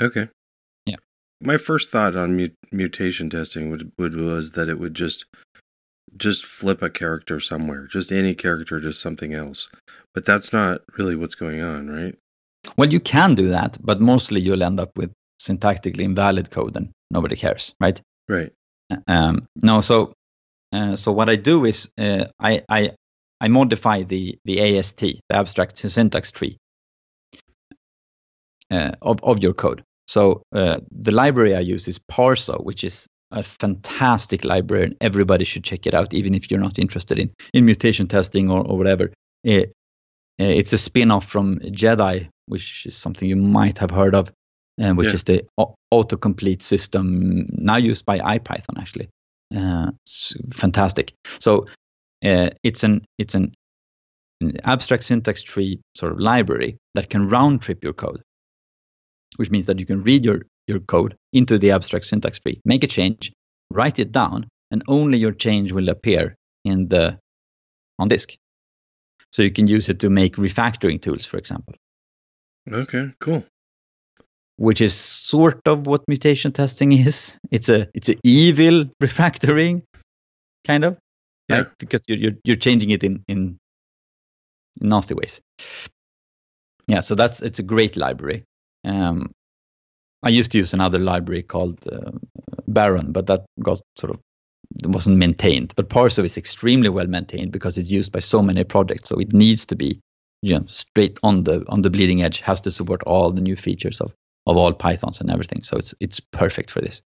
okay. 0.00 0.28
Yeah. 0.86 0.96
My 1.40 1.56
first 1.56 1.90
thought 1.90 2.16
on 2.16 2.36
mut- 2.36 2.56
mutation 2.70 3.30
testing 3.30 3.70
would, 3.70 3.92
would 3.98 4.14
was 4.14 4.52
that 4.52 4.68
it 4.68 4.78
would 4.78 4.94
just 4.94 5.24
just 6.16 6.44
flip 6.44 6.82
a 6.82 6.90
character 6.90 7.40
somewhere, 7.40 7.86
just 7.86 8.12
any 8.12 8.34
character 8.34 8.80
to 8.80 8.92
something 8.92 9.34
else. 9.34 9.68
But 10.14 10.24
that's 10.24 10.52
not 10.52 10.82
really 10.98 11.16
what's 11.16 11.34
going 11.34 11.60
on, 11.60 11.88
right? 11.88 12.16
Well, 12.76 12.92
you 12.92 13.00
can 13.00 13.34
do 13.34 13.48
that, 13.48 13.78
but 13.80 14.00
mostly 14.00 14.40
you'll 14.40 14.62
end 14.62 14.80
up 14.80 14.90
with 14.96 15.12
syntactically 15.40 16.00
invalid 16.00 16.50
code 16.50 16.76
and 16.76 16.90
nobody 17.10 17.36
cares, 17.36 17.74
right? 17.80 18.00
Right. 18.28 18.52
Um, 19.06 19.46
no, 19.62 19.80
so 19.80 20.12
uh, 20.72 20.96
so 20.96 21.12
what 21.12 21.28
I 21.28 21.36
do 21.36 21.64
is 21.64 21.90
uh, 21.98 22.26
I, 22.38 22.62
I 22.68 22.92
I 23.40 23.48
modify 23.48 24.02
the 24.02 24.38
the 24.44 24.78
AST, 24.78 25.00
the 25.00 25.36
abstract 25.36 25.78
syntax 25.78 26.32
tree 26.32 26.58
uh, 28.70 28.92
of 29.02 29.20
of 29.22 29.42
your 29.42 29.54
code. 29.54 29.82
So 30.06 30.42
uh, 30.52 30.80
the 30.90 31.12
library 31.12 31.54
I 31.54 31.60
use 31.60 31.86
is 31.88 31.98
Parso, 31.98 32.58
which 32.58 32.84
is 32.84 33.06
a 33.30 33.42
fantastic 33.42 34.44
library 34.44 34.84
and 34.84 34.96
everybody 35.00 35.44
should 35.44 35.64
check 35.64 35.86
it 35.86 35.94
out 35.94 36.12
even 36.14 36.34
if 36.34 36.50
you're 36.50 36.60
not 36.60 36.78
interested 36.78 37.18
in, 37.18 37.30
in 37.54 37.64
mutation 37.64 38.08
testing 38.08 38.50
or, 38.50 38.66
or 38.66 38.76
whatever 38.76 39.12
it, 39.44 39.72
it's 40.38 40.72
a 40.72 40.78
spin-off 40.78 41.26
from 41.26 41.58
jedi 41.60 42.28
which 42.46 42.86
is 42.86 42.96
something 42.96 43.28
you 43.28 43.36
might 43.36 43.78
have 43.78 43.90
heard 43.90 44.14
of 44.14 44.32
and 44.78 44.96
which 44.96 45.08
yeah. 45.08 45.14
is 45.14 45.24
the 45.24 45.46
autocomplete 45.92 46.62
system 46.62 47.46
now 47.50 47.76
used 47.76 48.04
by 48.04 48.18
ipython 48.18 48.78
actually 48.78 49.08
Uh, 49.54 49.90
it's 50.06 50.34
fantastic. 50.52 51.12
So 51.40 51.66
uh, 52.24 52.50
it's 52.62 52.84
an 52.84 53.02
it's 53.18 53.34
an, 53.34 53.52
an 54.40 54.58
abstract 54.62 55.04
syntax 55.04 55.42
tree 55.42 55.80
sort 55.96 56.12
of 56.12 56.20
library 56.20 56.76
that 56.94 57.10
can 57.10 57.28
round 57.28 57.62
trip 57.62 57.82
your 57.82 57.92
code, 57.92 58.22
which 59.36 59.50
means 59.50 59.66
that 59.66 59.78
you 59.78 59.86
can 59.86 60.02
read 60.02 60.24
your 60.24 60.42
your 60.70 60.80
code 60.80 61.16
into 61.32 61.58
the 61.58 61.72
abstract 61.72 62.06
syntax 62.06 62.38
tree, 62.38 62.60
make 62.64 62.84
a 62.84 62.86
change, 62.86 63.32
write 63.70 63.98
it 63.98 64.12
down, 64.12 64.48
and 64.70 64.82
only 64.88 65.18
your 65.18 65.32
change 65.32 65.72
will 65.72 65.88
appear 65.88 66.34
in 66.64 66.88
the 66.88 67.18
on 67.98 68.08
disk. 68.08 68.34
So 69.32 69.42
you 69.42 69.50
can 69.50 69.66
use 69.66 69.88
it 69.88 70.00
to 70.00 70.10
make 70.10 70.36
refactoring 70.36 71.00
tools, 71.00 71.26
for 71.26 71.36
example. 71.36 71.74
Okay, 72.70 73.12
cool. 73.20 73.44
Which 74.56 74.80
is 74.80 74.94
sort 74.94 75.60
of 75.66 75.86
what 75.86 76.02
mutation 76.08 76.52
testing 76.52 76.92
is. 77.06 77.38
It's 77.50 77.68
a 77.68 77.88
it's 77.94 78.08
a 78.08 78.16
evil 78.24 78.86
refactoring, 79.02 79.82
kind 80.66 80.84
of. 80.84 80.98
Yeah. 81.48 81.56
Right? 81.56 81.66
Because 81.78 82.00
you're, 82.06 82.18
you're 82.18 82.36
you're 82.44 82.56
changing 82.56 82.90
it 82.90 83.04
in 83.04 83.24
in 83.28 83.58
nasty 84.80 85.14
ways. 85.14 85.40
Yeah, 86.86 87.00
so 87.00 87.14
that's 87.14 87.40
it's 87.40 87.58
a 87.58 87.62
great 87.62 87.96
library. 87.96 88.44
Um, 88.84 89.30
I 90.22 90.28
used 90.28 90.52
to 90.52 90.58
use 90.58 90.74
another 90.74 90.98
library 90.98 91.42
called 91.42 91.78
uh, 91.90 92.12
Baron, 92.68 93.12
but 93.12 93.26
that 93.28 93.46
got 93.62 93.80
sort 93.98 94.14
of 94.14 94.20
wasn't 94.84 95.16
maintained. 95.16 95.72
But 95.76 95.88
Parso 95.88 96.22
is 96.24 96.36
extremely 96.36 96.88
well 96.88 97.06
maintained 97.06 97.52
because 97.52 97.78
it's 97.78 97.90
used 97.90 98.12
by 98.12 98.20
so 98.20 98.42
many 98.42 98.64
projects, 98.64 99.08
so 99.08 99.18
it 99.18 99.32
needs 99.32 99.66
to 99.66 99.76
be 99.76 100.00
you 100.42 100.58
know 100.58 100.64
straight 100.66 101.18
on 101.22 101.44
the 101.44 101.64
on 101.68 101.82
the 101.82 101.90
bleeding 101.90 102.22
edge. 102.22 102.40
Has 102.40 102.62
to 102.62 102.70
support 102.70 103.02
all 103.06 103.30
the 103.32 103.42
new 103.42 103.56
features 103.56 104.00
of 104.00 104.12
of 104.46 104.56
all 104.56 104.72
Pythons 104.72 105.20
and 105.20 105.30
everything. 105.30 105.62
So 105.62 105.78
it's 105.78 105.94
it's 106.00 106.20
perfect 106.20 106.70
for 106.70 106.80
this. 106.80 107.02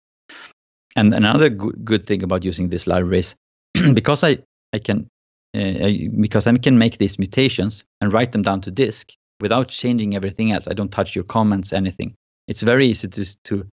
And 0.96 1.14
another 1.14 1.50
good, 1.50 1.86
good 1.86 2.06
thing 2.06 2.24
about 2.24 2.44
using 2.44 2.70
this 2.70 2.86
library 2.88 3.20
is 3.20 3.36
because 3.94 4.24
I 4.24 4.40
I 4.74 4.80
can 4.80 5.08
uh, 5.56 5.90
because 6.20 6.48
I 6.48 6.58
can 6.58 6.78
make 6.78 6.98
these 6.98 7.20
mutations 7.20 7.84
and 8.00 8.12
write 8.14 8.32
them 8.32 8.42
down 8.42 8.62
to 8.62 8.72
disk 8.72 9.14
without 9.40 9.70
changing 9.70 10.16
everything 10.16 10.52
else. 10.52 10.68
I 10.68 10.74
don't 10.74 10.92
touch 10.92 11.16
your 11.16 11.26
comments, 11.26 11.74
anything. 11.74 12.16
It's 12.48 12.62
very 12.62 12.88
easy 12.88 13.08
to 13.08 13.26
to 13.46 13.68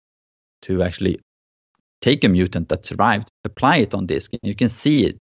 to 0.62 0.82
actually 0.82 1.20
take 2.00 2.24
a 2.24 2.28
mutant 2.28 2.68
that 2.68 2.86
survived, 2.86 3.28
apply 3.44 3.78
it 3.78 3.94
on 3.94 4.06
disk, 4.06 4.32
and 4.32 4.40
you 4.42 4.54
can 4.54 4.68
see 4.68 5.04
it. 5.04 5.18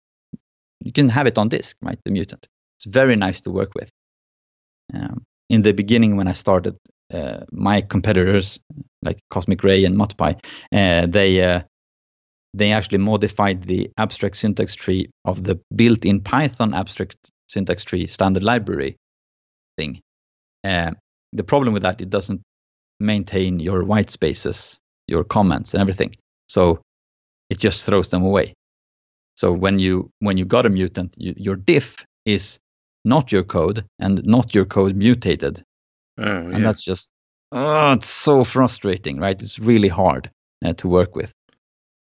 You 0.80 0.92
can 0.92 1.08
have 1.08 1.26
it 1.26 1.38
on 1.38 1.48
disk, 1.48 1.76
right? 1.82 1.98
The 2.04 2.10
mutant. 2.10 2.46
It's 2.78 2.86
very 2.86 3.16
nice 3.16 3.40
to 3.42 3.50
work 3.50 3.72
with. 3.74 3.88
Um, 4.92 5.22
in 5.48 5.62
the 5.62 5.72
beginning, 5.72 6.16
when 6.16 6.28
I 6.28 6.32
started, 6.32 6.76
uh, 7.12 7.40
my 7.52 7.80
competitors 7.80 8.58
like 9.02 9.18
Cosmic 9.30 9.62
Ray 9.62 9.84
and 9.84 9.96
MutPy, 9.96 10.44
uh, 10.72 11.06
they 11.06 11.42
uh, 11.42 11.62
they 12.54 12.72
actually 12.72 12.98
modified 12.98 13.64
the 13.64 13.90
abstract 13.98 14.36
syntax 14.36 14.74
tree 14.74 15.10
of 15.24 15.42
the 15.42 15.60
built-in 15.74 16.20
Python 16.20 16.74
abstract 16.74 17.16
syntax 17.48 17.84
tree 17.84 18.06
standard 18.06 18.42
library 18.42 18.96
thing. 19.76 20.00
Uh, 20.62 20.92
the 21.32 21.44
problem 21.44 21.74
with 21.74 21.82
that, 21.82 22.00
it 22.00 22.10
doesn't 22.10 22.42
maintain 23.04 23.61
your 23.61 23.84
white 23.84 24.11
spaces, 24.11 24.78
your 25.06 25.25
comments, 25.25 25.75
and 25.75 25.80
everything. 25.80 26.14
So 26.49 26.80
it 27.50 27.58
just 27.58 27.84
throws 27.84 28.08
them 28.11 28.23
away. 28.25 28.54
So 29.37 29.52
when 29.52 29.78
you 29.78 30.11
when 30.20 30.37
you 30.38 30.44
got 30.44 30.66
a 30.66 30.70
mutant, 30.70 31.14
you, 31.16 31.34
your 31.37 31.56
diff 31.56 32.04
is 32.25 32.58
not 33.04 33.32
your 33.32 33.42
code 33.44 33.84
and 33.99 34.25
not 34.25 34.54
your 34.54 34.64
code 34.64 34.96
mutated, 34.96 35.62
Oh, 36.18 36.25
yeah. 36.25 36.54
and 36.56 36.64
that's 36.64 36.82
just 36.82 37.11
oh, 37.52 37.92
it's 37.92 38.08
so 38.08 38.44
frustrating, 38.44 39.18
right? 39.20 39.40
It's 39.42 39.58
really 39.58 39.88
hard 39.88 40.30
uh, 40.64 40.73
to 40.75 40.88
work 40.88 41.14
with. 41.16 41.32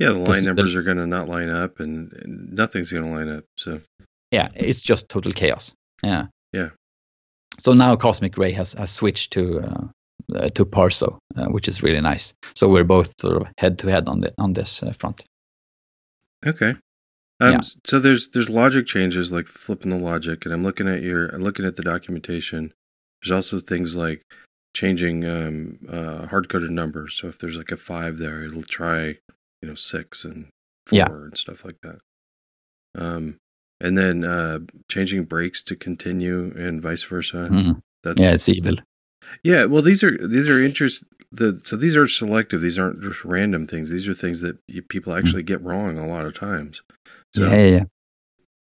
yeah, 0.00 0.10
the 0.12 0.18
line 0.18 0.40
the- 0.40 0.46
numbers 0.46 0.74
are 0.74 0.82
going 0.82 0.96
to 0.98 1.06
not 1.06 1.28
line 1.28 1.50
up 1.50 1.80
and, 1.80 2.12
and 2.12 2.52
nothing's 2.52 2.90
going 2.92 3.04
to 3.04 3.10
line 3.10 3.28
up. 3.28 3.44
So, 3.56 3.80
Yeah, 4.30 4.48
it's 4.54 4.82
just 4.82 5.08
total 5.08 5.32
chaos. 5.32 5.74
Yeah. 6.02 6.26
Yeah. 6.52 6.70
So 7.58 7.72
now 7.74 7.96
Cosmic 7.96 8.36
Ray 8.38 8.52
has, 8.52 8.72
has 8.74 8.90
switched 8.90 9.32
to 9.32 9.60
uh, 9.60 9.84
uh, 10.34 10.48
to 10.50 10.64
Parso, 10.64 11.18
uh, 11.36 11.46
which 11.46 11.68
is 11.68 11.82
really 11.82 12.00
nice. 12.00 12.34
So 12.54 12.68
we're 12.68 12.84
both 12.84 13.12
sort 13.20 13.42
of 13.42 13.48
head 13.58 13.78
to 13.80 13.88
head 13.88 14.08
on 14.08 14.20
the 14.20 14.32
on 14.38 14.52
this 14.52 14.82
uh, 14.82 14.92
front. 14.92 15.24
okay. 16.46 16.76
Um, 17.40 17.52
Yeah. 17.52 17.60
So 17.86 17.98
there's 17.98 18.28
there's 18.28 18.48
logic 18.50 18.86
changes 18.86 19.30
like 19.32 19.48
flipping 19.48 19.90
the 19.90 19.98
logic, 19.98 20.44
and 20.44 20.54
I'm 20.54 20.62
looking 20.62 20.88
at 20.88 21.02
your 21.02 21.26
I'm 21.28 21.42
looking 21.42 21.66
at 21.66 21.76
the 21.76 21.82
documentation. 21.82 22.72
There's 23.22 23.32
also 23.32 23.60
things 23.60 23.94
like 23.94 24.22
changing 24.76 25.24
um, 25.24 25.78
uh, 25.88 26.26
hard 26.26 26.48
coded 26.48 26.70
numbers. 26.70 27.14
So 27.16 27.28
if 27.28 27.38
there's 27.38 27.56
like 27.56 27.72
a 27.72 27.76
five 27.76 28.18
there, 28.18 28.42
it'll 28.44 28.62
try 28.62 29.18
you 29.62 29.68
know 29.68 29.74
six 29.74 30.24
and 30.24 30.46
four 30.86 30.98
Yeah. 30.98 31.06
and 31.10 31.36
stuff 31.36 31.64
like 31.64 31.80
that. 31.82 31.98
Um, 32.96 33.38
and 33.80 33.98
then 33.98 34.24
uh, 34.24 34.60
changing 34.88 35.24
breaks 35.24 35.62
to 35.64 35.76
continue 35.76 36.52
and 36.56 36.80
vice 36.80 37.02
versa. 37.02 37.48
Mhm. 37.50 37.82
That's 38.04 38.20
Yeah, 38.20 38.34
it's 38.34 38.48
evil. 38.48 38.76
Yeah, 39.42 39.64
well, 39.66 39.82
these 39.82 40.02
are 40.02 40.16
these 40.16 40.48
are 40.48 40.62
interest. 40.62 41.04
The 41.32 41.60
so 41.64 41.76
these 41.76 41.96
are 41.96 42.06
selective. 42.06 42.60
These 42.60 42.78
aren't 42.78 43.02
just 43.02 43.24
random 43.24 43.66
things. 43.66 43.90
These 43.90 44.08
are 44.08 44.14
things 44.14 44.40
that 44.40 44.58
you, 44.68 44.82
people 44.82 45.14
actually 45.14 45.42
get 45.42 45.62
wrong 45.62 45.98
a 45.98 46.06
lot 46.06 46.26
of 46.26 46.34
times. 46.34 46.82
So 47.34 47.42
yeah, 47.42 47.56
yeah, 47.56 47.76
yeah. 47.76 47.84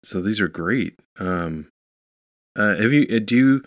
so 0.04 0.20
these 0.20 0.40
are 0.40 0.48
great. 0.48 0.98
Um, 1.18 1.68
uh, 2.56 2.76
have 2.76 2.92
you 2.92 3.06
uh, 3.14 3.18
do 3.18 3.36
you 3.36 3.62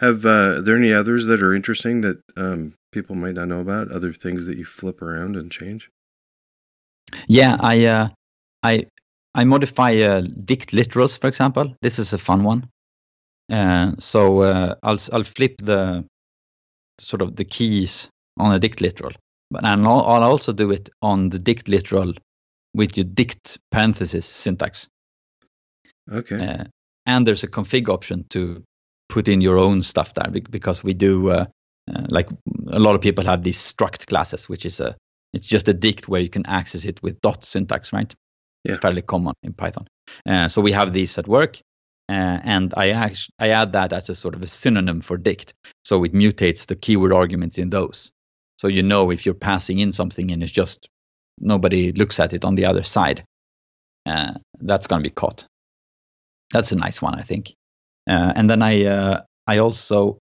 have 0.00 0.26
uh, 0.26 0.56
are 0.56 0.60
there 0.60 0.76
any 0.76 0.92
others 0.92 1.26
that 1.26 1.42
are 1.42 1.54
interesting 1.54 2.02
that 2.02 2.20
um, 2.36 2.74
people 2.92 3.16
might 3.16 3.34
not 3.34 3.48
know 3.48 3.60
about? 3.60 3.90
Other 3.90 4.12
things 4.12 4.46
that 4.46 4.58
you 4.58 4.64
flip 4.64 5.02
around 5.02 5.36
and 5.36 5.50
change? 5.50 5.90
Yeah, 7.28 7.56
I 7.60 7.84
uh, 7.86 8.08
I 8.62 8.86
I 9.34 9.44
modify 9.44 9.96
uh, 9.96 10.22
dict 10.44 10.72
literals, 10.72 11.18
for 11.18 11.28
example. 11.28 11.74
This 11.82 11.98
is 11.98 12.12
a 12.12 12.18
fun 12.18 12.44
one. 12.44 12.68
Uh, 13.50 13.92
so 13.98 14.42
uh, 14.42 14.74
I'll 14.82 14.98
I'll 15.12 15.24
flip 15.24 15.56
the 15.62 16.04
sort 17.00 17.22
of 17.22 17.36
the 17.36 17.44
keys 17.44 18.08
on 18.38 18.54
a 18.54 18.58
dict 18.58 18.80
literal, 18.80 19.12
but 19.50 19.64
and 19.64 19.86
I'll, 19.86 20.00
I'll 20.00 20.24
also 20.24 20.52
do 20.52 20.70
it 20.70 20.90
on 21.02 21.30
the 21.30 21.38
dict 21.38 21.68
literal 21.68 22.14
with 22.74 22.96
your 22.96 23.04
dict 23.04 23.58
parenthesis 23.70 24.26
syntax. 24.26 24.88
Okay. 26.10 26.46
Uh, 26.46 26.64
and 27.06 27.26
there's 27.26 27.42
a 27.42 27.48
config 27.48 27.88
option 27.88 28.24
to 28.30 28.62
put 29.08 29.28
in 29.28 29.40
your 29.40 29.58
own 29.58 29.82
stuff 29.82 30.14
there 30.14 30.30
because 30.30 30.84
we 30.84 30.94
do 30.94 31.30
uh, 31.30 31.46
uh, 31.92 32.06
like 32.08 32.28
a 32.68 32.78
lot 32.78 32.94
of 32.94 33.00
people 33.00 33.24
have 33.24 33.42
these 33.42 33.58
struct 33.58 34.06
classes, 34.06 34.48
which 34.48 34.64
is 34.64 34.80
a 34.80 34.96
it's 35.32 35.46
just 35.46 35.68
a 35.68 35.74
dict 35.74 36.08
where 36.08 36.20
you 36.20 36.28
can 36.28 36.46
access 36.46 36.84
it 36.84 37.02
with 37.02 37.20
dot 37.20 37.44
syntax, 37.44 37.92
right? 37.92 38.12
Yeah. 38.64 38.72
It's 38.72 38.82
fairly 38.82 39.02
common 39.02 39.34
in 39.42 39.52
Python. 39.52 39.86
Uh, 40.28 40.48
so 40.48 40.60
we 40.60 40.72
have 40.72 40.92
these 40.92 41.18
at 41.18 41.28
work, 41.28 41.60
uh, 42.10 42.40
and 42.42 42.74
I 42.76 43.14
I 43.38 43.50
add 43.50 43.74
that 43.74 43.92
as 43.92 44.08
a 44.08 44.16
sort 44.16 44.34
of 44.34 44.42
a 44.42 44.48
synonym 44.48 45.00
for 45.00 45.16
dict. 45.16 45.54
So 45.84 46.02
it 46.02 46.12
mutates 46.12 46.66
the 46.66 46.74
keyword 46.74 47.12
arguments 47.12 47.56
in 47.56 47.70
those. 47.70 48.10
So 48.58 48.66
you 48.66 48.82
know 48.82 49.12
if 49.12 49.24
you're 49.24 49.34
passing 49.36 49.78
in 49.78 49.92
something 49.92 50.32
and 50.32 50.42
it's 50.42 50.50
just 50.50 50.88
nobody 51.38 51.92
looks 51.92 52.18
at 52.18 52.32
it 52.32 52.44
on 52.44 52.56
the 52.56 52.64
other 52.64 52.82
side, 52.82 53.24
uh, 54.06 54.32
that's 54.58 54.88
going 54.88 55.04
to 55.04 55.08
be 55.08 55.14
caught. 55.14 55.46
That's 56.52 56.72
a 56.72 56.76
nice 56.76 57.00
one, 57.00 57.14
I 57.14 57.22
think. 57.22 57.54
Uh, 58.08 58.32
and 58.34 58.50
then 58.50 58.60
I 58.60 58.86
uh, 58.86 59.22
I 59.46 59.58
also 59.58 60.18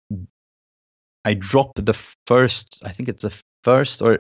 I 1.26 1.34
drop 1.34 1.72
the 1.74 1.98
first 2.28 2.84
I 2.86 2.92
think 2.92 3.10
it's 3.10 3.24
the 3.24 3.36
first 3.64 4.04
or 4.04 4.20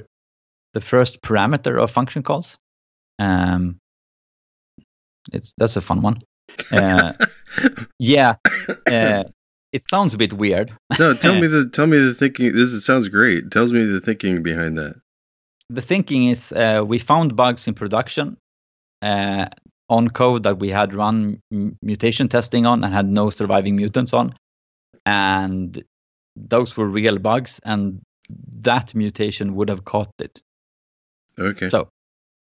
the 0.73 0.81
first 0.81 1.21
parameter 1.21 1.79
of 1.79 1.91
function 1.91 2.23
calls. 2.23 2.57
Um, 3.19 3.77
it's 5.31 5.53
that's 5.55 5.75
a 5.75 5.81
fun 5.81 6.01
one. 6.01 6.21
Uh, 6.71 7.13
yeah, 7.99 8.35
uh, 8.91 9.23
it 9.71 9.83
sounds 9.89 10.13
a 10.13 10.17
bit 10.17 10.33
weird. 10.33 10.71
no, 10.99 11.13
tell 11.13 11.39
me 11.39 11.47
the 11.55 11.67
tell 11.69 11.87
me 11.87 11.97
the 11.99 12.13
thinking. 12.13 12.53
This 12.53 12.73
is, 12.73 12.85
sounds 12.85 13.07
great. 13.07 13.45
It 13.45 13.51
tells 13.51 13.71
me 13.71 13.83
the 13.85 14.01
thinking 14.01 14.43
behind 14.43 14.77
that. 14.77 14.95
the 15.69 15.81
thinking 15.81 16.23
is 16.29 16.51
uh, 16.51 16.83
we 16.85 16.99
found 16.99 17.35
bugs 17.35 17.67
in 17.67 17.73
production 17.73 18.37
uh, 19.01 19.47
on 19.87 20.09
code 20.09 20.43
that 20.43 20.59
we 20.59 20.69
had 20.69 20.93
run 20.95 21.41
m- 21.51 21.77
mutation 21.81 22.27
testing 22.27 22.65
on 22.65 22.83
and 22.83 22.93
had 22.93 23.07
no 23.07 23.29
surviving 23.29 23.75
mutants 23.75 24.13
on 24.13 24.33
and 25.05 25.83
those 26.35 26.75
were 26.77 26.87
real 26.87 27.17
bugs 27.19 27.59
and 27.63 28.01
that 28.61 28.93
mutation 28.95 29.55
would 29.55 29.69
have 29.69 29.83
caught 29.85 30.11
it 30.19 30.41
Okay. 31.39 31.69
so 31.69 31.89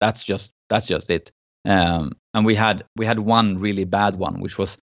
that's 0.01 0.23
just 0.23 0.51
that's 0.69 0.87
just 0.87 1.09
it 1.09 1.31
um, 1.65 2.13
and 2.33 2.45
we 2.45 2.55
had 2.55 2.85
we 2.95 3.05
had 3.05 3.19
one 3.19 3.59
really 3.59 3.85
bad 3.85 4.15
one 4.15 4.39
which 4.39 4.57
was 4.57 4.77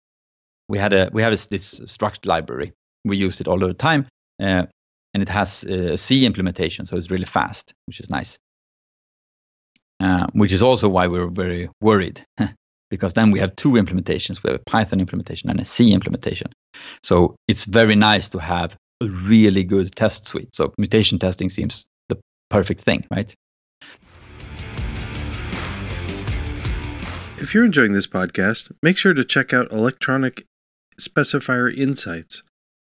we 0.69 0.79
had 0.79 0.93
a 0.93 1.11
we 1.13 1.23
have 1.23 1.33
this, 1.33 1.47
this 1.47 1.81
struct 1.81 2.25
library. 2.27 2.73
We 3.05 3.17
used 3.17 3.41
it 3.41 3.49
all 3.49 3.59
the 3.59 3.75
time 3.75 4.07
uh, 4.41 4.67
and 5.15 5.23
it 5.23 5.29
has 5.29 5.65
a 5.65 5.97
c 5.97 6.25
implementation 6.25 6.85
so 6.87 6.97
it's 6.97 7.11
really 7.11 7.25
fast 7.25 7.75
which 7.87 8.01
is 8.01 8.09
nice. 8.09 8.39
Uh, 10.01 10.27
which 10.33 10.53
is 10.53 10.63
also 10.63 10.89
why 10.89 11.09
we're 11.09 11.27
very 11.27 11.69
worried 11.81 12.25
because 12.91 13.15
then 13.15 13.33
we 13.33 13.41
have 13.41 13.57
two 13.57 13.73
implementations. 13.73 14.41
We 14.43 14.53
have 14.53 14.61
a 14.61 14.71
python 14.71 15.01
implementation 15.01 15.51
and 15.51 15.61
a 15.61 15.65
c 15.65 15.93
implementation. 15.93 16.53
So 17.03 17.35
it's 17.49 17.65
very 17.65 17.97
nice 17.97 18.29
to 18.31 18.39
have 18.39 18.77
a 19.01 19.07
really 19.07 19.65
good 19.65 19.93
test 19.93 20.27
suite. 20.27 20.55
So 20.55 20.73
mutation 20.79 21.19
testing 21.19 21.49
seems 21.49 21.85
the 22.09 22.21
perfect 22.49 22.83
thing 22.83 23.05
right 23.11 23.35
If 27.41 27.55
you're 27.55 27.65
enjoying 27.65 27.93
this 27.93 28.09
podcast, 28.09 28.73
make 28.83 28.97
sure 28.97 29.15
to 29.15 29.25
check 29.25 29.53
out 29.53 29.71
Electronic 29.71 30.45
Specifier 31.01 31.75
Insights. 31.75 32.43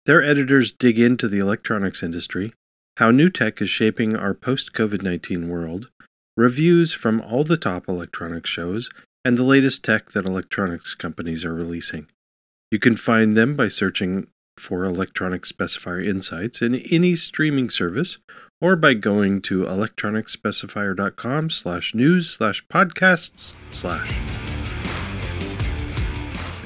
Their 0.07 0.23
editors 0.23 0.71
dig 0.71 1.01
into 1.01 1.27
the 1.27 1.41
electronics 1.41 2.01
industry, 2.01 2.53
how 2.99 3.11
new 3.11 3.29
tech 3.29 3.61
is 3.61 3.69
shaping 3.69 4.15
our 4.15 4.35
post 4.35 4.73
COVID 4.73 5.03
19 5.03 5.49
world, 5.49 5.89
reviews 6.37 6.93
from 6.93 7.21
all 7.21 7.43
the 7.43 7.57
top 7.57 7.89
electronics 7.89 8.49
shows, 8.49 8.89
and 9.25 9.37
the 9.37 9.43
latest 9.43 9.85
tech 9.85 10.13
that 10.13 10.27
electronics 10.27 10.95
companies 10.95 11.45
are 11.45 11.53
releasing. 11.53 12.07
You 12.71 12.79
can 12.79 12.97
find 12.97 13.37
them 13.37 13.57
by 13.57 13.67
searching 13.67 14.29
for 14.57 14.85
Electronic 14.85 15.43
Specifier 15.43 16.07
Insights 16.07 16.63
in 16.63 16.77
any 16.77 17.17
streaming 17.17 17.69
service 17.69 18.19
or 18.61 18.77
by 18.77 18.95
going 18.95 19.43
to 19.43 19.65
electronicspecifier.com 19.65 21.51
slash 21.51 21.95
news 21.95 22.31
slash 22.31 22.65
podcasts 22.69 23.55
slash. 23.71 24.36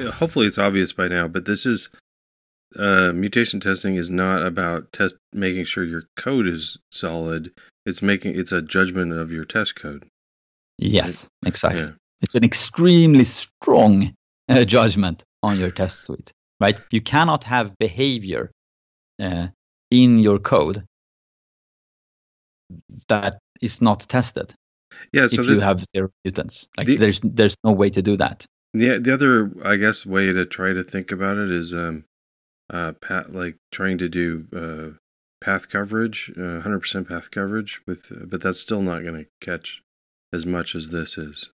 Hopefully 0.06 0.46
it's 0.46 0.58
obvious 0.58 0.92
by 0.92 1.08
now, 1.08 1.28
but 1.28 1.44
this 1.44 1.66
is 1.66 1.90
uh, 2.78 3.12
mutation 3.12 3.60
testing 3.60 3.96
is 3.96 4.10
not 4.10 4.44
about 4.44 4.92
test 4.92 5.16
making 5.32 5.64
sure 5.64 5.84
your 5.84 6.04
code 6.16 6.46
is 6.46 6.78
solid. 6.90 7.52
It's 7.84 8.02
making 8.02 8.38
it's 8.38 8.52
a 8.52 8.62
judgment 8.62 9.12
of 9.12 9.30
your 9.30 9.44
test 9.44 9.74
code. 9.74 10.06
Yes, 10.78 11.28
exactly. 11.44 11.82
Yeah. 11.82 11.90
It's 12.22 12.34
an 12.34 12.44
extremely 12.44 13.24
strong 13.24 14.14
uh, 14.48 14.64
judgment 14.64 15.24
on 15.42 15.58
your 15.58 15.70
test 15.70 16.04
suite, 16.06 16.32
right? 16.60 16.80
You 16.90 17.00
cannot 17.00 17.44
have 17.44 17.76
behavior 17.78 18.50
uh, 19.20 19.48
in 19.90 20.18
your 20.18 20.38
code 20.38 20.84
that 23.08 23.38
is 23.60 23.80
not 23.82 24.00
tested. 24.00 24.54
Yeah, 25.12 25.26
so 25.26 25.42
if 25.42 25.48
you 25.48 25.60
have 25.60 25.84
zero 25.84 26.10
mutants, 26.24 26.68
like 26.76 26.86
the, 26.86 26.96
there's 26.96 27.20
there's 27.20 27.56
no 27.64 27.72
way 27.72 27.90
to 27.90 28.02
do 28.02 28.16
that. 28.18 28.46
Yeah, 28.72 28.98
the 28.98 29.12
other 29.12 29.50
I 29.64 29.76
guess 29.76 30.06
way 30.06 30.32
to 30.32 30.46
try 30.46 30.72
to 30.72 30.84
think 30.84 31.10
about 31.10 31.38
it 31.38 31.50
is 31.50 31.74
um, 31.74 32.04
uh, 32.72 32.92
pat 32.92 33.32
like 33.32 33.56
trying 33.72 33.98
to 33.98 34.08
do 34.08 34.46
uh, 34.54 34.96
path 35.44 35.68
coverage, 35.68 36.32
uh, 36.36 36.62
100% 36.62 37.08
path 37.08 37.30
coverage 37.30 37.80
with, 37.86 38.06
uh, 38.12 38.26
but 38.26 38.40
that's 38.40 38.60
still 38.60 38.82
not 38.82 39.02
going 39.02 39.24
to 39.24 39.26
catch 39.40 39.82
as 40.32 40.46
much 40.46 40.74
as 40.74 40.90
this 40.90 41.18
is. 41.18 41.50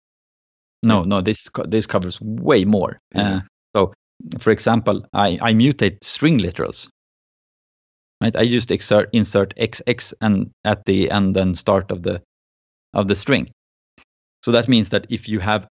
No, 0.83 1.03
no, 1.03 1.21
this 1.21 1.47
this 1.67 1.87
covers 1.87 2.19
way 2.21 2.65
more. 2.65 2.99
Yeah. 3.13 3.35
Uh, 3.35 3.41
so, 3.75 3.93
for 4.39 4.51
example, 4.51 5.05
I 5.13 5.39
I 5.41 5.53
mutate 5.53 6.03
string 6.03 6.39
literals. 6.39 6.87
Right, 8.21 8.35
I 8.35 8.45
just 8.47 8.71
insert 8.71 9.09
insert 9.13 9.55
xx 9.57 10.13
and 10.21 10.51
at 10.63 10.85
the 10.85 11.11
end 11.11 11.37
and 11.37 11.57
start 11.57 11.91
of 11.91 12.03
the 12.03 12.21
of 12.93 13.07
the 13.07 13.15
string. 13.15 13.49
So 14.43 14.51
that 14.51 14.67
means 14.67 14.89
that 14.89 15.07
if 15.09 15.27
you 15.27 15.39
have 15.39 15.67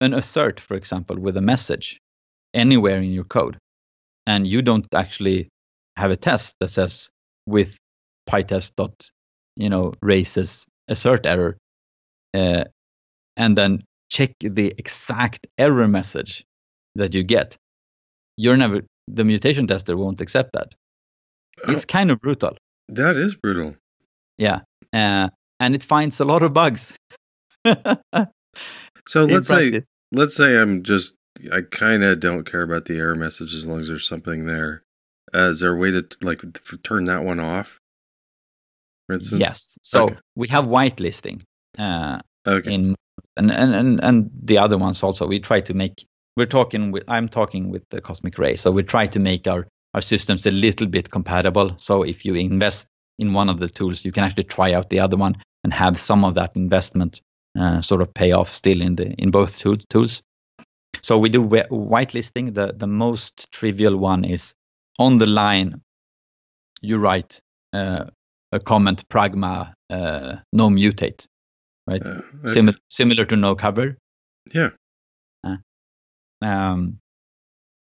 an 0.00 0.14
assert, 0.14 0.60
for 0.60 0.76
example, 0.76 1.18
with 1.18 1.36
a 1.36 1.40
message 1.40 2.00
anywhere 2.54 2.98
in 2.98 3.10
your 3.10 3.24
code, 3.24 3.58
and 4.26 4.46
you 4.46 4.62
don't 4.62 4.86
actually 4.94 5.48
have 5.96 6.10
a 6.10 6.16
test 6.16 6.54
that 6.60 6.68
says 6.68 7.10
with 7.46 7.76
pytest 8.28 8.76
dot 8.76 9.10
you 9.56 9.68
know 9.68 9.92
raises 10.02 10.64
assert 10.88 11.26
error 11.26 11.56
uh, 12.34 12.64
and 13.36 13.58
then 13.58 13.82
check 14.08 14.32
the 14.40 14.72
exact 14.78 15.46
error 15.58 15.88
message 15.88 16.44
that 16.94 17.14
you 17.14 17.22
get. 17.22 17.56
You're 18.36 18.56
never 18.56 18.82
the 19.08 19.24
mutation 19.24 19.66
tester 19.66 19.96
won't 19.96 20.20
accept 20.20 20.52
that. 20.52 20.74
It's 21.68 21.84
kind 21.96 22.10
of 22.10 22.20
brutal. 22.20 22.56
That 22.88 23.16
is 23.16 23.34
brutal. 23.34 23.76
Yeah 24.38 24.60
uh, 24.92 25.28
and 25.58 25.74
it 25.74 25.82
finds 25.82 26.20
a 26.20 26.24
lot 26.24 26.42
of 26.42 26.52
bugs. 26.52 26.94
So 29.06 29.24
let's 29.24 29.48
say 29.48 29.82
let's 30.12 30.36
say 30.36 30.56
i'm 30.56 30.82
just 30.82 31.16
I 31.52 31.62
kind 31.62 32.04
of 32.04 32.20
don't 32.20 32.44
care 32.44 32.62
about 32.62 32.84
the 32.84 32.98
error 32.98 33.14
message 33.14 33.54
as 33.54 33.66
long 33.66 33.80
as 33.80 33.88
there's 33.88 34.06
something 34.06 34.46
there. 34.46 34.82
Uh, 35.32 35.50
is 35.50 35.60
there 35.60 35.72
a 35.72 35.76
way 35.76 35.90
to 35.90 36.06
like 36.20 36.42
turn 36.82 37.04
that 37.04 37.24
one 37.24 37.40
off? 37.40 37.78
For 39.06 39.14
instance. 39.14 39.40
Yes. 39.40 39.78
So 39.82 40.04
okay. 40.06 40.16
we 40.34 40.48
have 40.48 40.64
whitelisting. 40.64 41.42
Uh, 41.78 42.18
okay. 42.46 42.72
In 42.72 42.96
and, 43.36 43.50
and 43.50 43.74
and 43.74 44.00
and 44.02 44.30
the 44.42 44.58
other 44.58 44.76
ones 44.76 45.02
also. 45.02 45.26
We 45.26 45.40
try 45.40 45.60
to 45.62 45.74
make. 45.74 46.06
We're 46.36 46.46
talking 46.46 46.90
with. 46.90 47.04
I'm 47.08 47.28
talking 47.28 47.70
with 47.70 47.88
the 47.90 48.00
Cosmic 48.00 48.38
Ray. 48.38 48.56
So 48.56 48.70
we 48.70 48.82
try 48.82 49.06
to 49.06 49.20
make 49.20 49.46
our 49.46 49.68
our 49.94 50.00
systems 50.00 50.46
a 50.46 50.50
little 50.50 50.86
bit 50.86 51.10
compatible. 51.10 51.74
So 51.78 52.02
if 52.02 52.24
you 52.24 52.34
invest 52.34 52.88
in 53.18 53.32
one 53.32 53.48
of 53.48 53.58
the 53.58 53.68
tools, 53.68 54.04
you 54.04 54.12
can 54.12 54.24
actually 54.24 54.44
try 54.44 54.72
out 54.72 54.90
the 54.90 55.00
other 55.00 55.16
one 55.16 55.36
and 55.62 55.72
have 55.72 55.98
some 55.98 56.24
of 56.24 56.34
that 56.34 56.56
investment 56.56 57.20
sort 57.82 58.00
of 58.02 58.14
pay 58.14 58.32
off 58.32 58.50
still 58.52 58.80
in 58.80 58.96
the 58.96 59.12
in 59.18 59.30
both 59.30 59.58
tools. 59.88 60.22
So 61.02 61.18
we 61.18 61.28
do 61.28 61.40
whitelisting. 61.42 62.54
The, 62.54 62.74
the 62.76 62.86
most 62.86 63.50
trivial 63.52 63.96
one 63.96 64.24
is 64.24 64.54
on 64.98 65.18
the 65.18 65.26
line, 65.26 65.80
you 66.82 66.98
write 66.98 67.40
uh, 67.72 68.04
a 68.52 68.60
comment 68.60 69.08
pragma 69.08 69.72
uh, 69.88 70.36
no 70.52 70.68
mutate, 70.68 71.26
right? 71.86 72.04
Uh, 72.04 72.20
okay. 72.44 72.52
Sim- 72.52 72.78
similar 72.88 73.24
to 73.24 73.36
no 73.36 73.54
cover. 73.54 73.96
Yeah. 74.52 74.70
Uh, 75.44 75.56
um, 76.42 76.98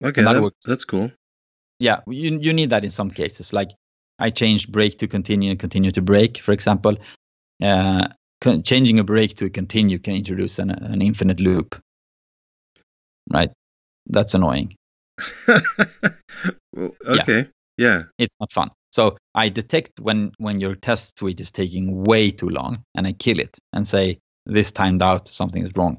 okay, 0.02 0.22
that, 0.22 0.32
that 0.32 0.52
that's 0.64 0.84
cool. 0.84 1.10
Yeah, 1.78 2.00
you 2.06 2.38
you 2.38 2.52
need 2.52 2.70
that 2.70 2.84
in 2.84 2.90
some 2.90 3.10
cases. 3.10 3.52
Like 3.52 3.70
I 4.18 4.30
changed 4.30 4.72
break 4.72 4.98
to 4.98 5.08
continue 5.08 5.50
and 5.50 5.60
continue 5.60 5.90
to 5.92 6.02
break, 6.02 6.38
for 6.38 6.52
example. 6.52 6.96
Uh, 7.62 8.08
changing 8.64 8.98
a 8.98 9.04
break 9.04 9.36
to 9.36 9.46
a 9.46 9.50
continue 9.50 9.98
can 9.98 10.14
introduce 10.14 10.58
an, 10.58 10.70
an 10.70 11.00
infinite 11.00 11.40
loop 11.40 11.80
right? 13.30 13.50
That's 14.06 14.34
annoying. 14.34 14.76
well, 15.48 16.90
okay. 17.06 17.48
Yeah. 17.76 17.98
yeah. 17.98 18.02
It's 18.18 18.34
not 18.40 18.52
fun. 18.52 18.70
So 18.92 19.16
I 19.34 19.48
detect 19.48 20.00
when 20.00 20.32
when 20.38 20.60
your 20.60 20.74
test 20.74 21.18
suite 21.18 21.40
is 21.40 21.50
taking 21.50 22.04
way 22.04 22.30
too 22.30 22.48
long, 22.48 22.84
and 22.94 23.06
I 23.06 23.12
kill 23.12 23.38
it 23.38 23.58
and 23.72 23.86
say 23.86 24.18
this 24.44 24.72
timed 24.72 25.02
out, 25.02 25.28
something 25.28 25.64
is 25.64 25.72
wrong. 25.76 25.98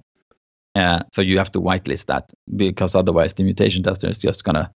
Uh, 0.76 1.02
so 1.14 1.22
you 1.22 1.38
have 1.38 1.52
to 1.52 1.62
whitelist 1.62 2.08
that 2.08 2.32
because 2.56 2.96
otherwise 2.96 3.34
the 3.36 3.44
mutation 3.44 3.84
tester 3.84 4.10
is 4.10 4.18
just 4.18 4.44
gonna 4.44 4.72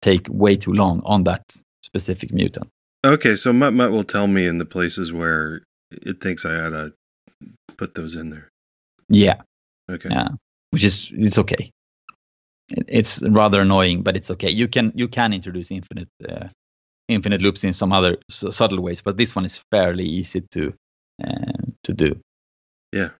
take 0.00 0.26
way 0.30 0.56
too 0.56 0.72
long 0.72 1.02
on 1.04 1.24
that 1.24 1.42
specific 1.82 2.32
mutant. 2.32 2.68
Okay, 3.04 3.36
so 3.36 3.52
MutMut 3.52 3.90
will 3.90 4.04
tell 4.04 4.26
me 4.26 4.46
in 4.46 4.58
the 4.58 4.64
places 4.64 5.12
where 5.12 5.62
it 5.90 6.20
thinks 6.20 6.44
I 6.44 6.54
ought 6.60 6.70
to 6.70 6.92
put 7.82 7.94
those 7.94 8.14
in 8.14 8.30
there. 8.30 8.48
Yeah. 9.08 9.42
Okay. 9.90 10.08
Yeah, 10.10 10.28
which 10.70 10.84
is 10.84 11.10
it's 11.12 11.38
okay 11.38 11.72
it's 12.70 13.22
rather 13.22 13.60
annoying, 13.60 14.02
but 14.02 14.16
it's 14.16 14.30
okay. 14.30 14.50
You 14.50 14.68
can 14.68 14.92
you 14.94 15.08
can 15.08 15.32
introduce 15.32 15.70
infinite 15.70 16.08
uh, 16.28 16.48
infinite 17.08 17.42
loops 17.42 17.64
in 17.64 17.72
some 17.72 17.92
other 17.92 18.18
subtle 18.30 18.82
ways, 18.82 19.02
but 19.02 19.16
this 19.16 19.34
one 19.34 19.44
is 19.44 19.62
fairly 19.70 20.04
easy 20.04 20.42
to 20.52 20.74
uh, 21.22 21.62
to 21.84 21.92
do. 21.92 22.20
Yeah. 22.92 23.10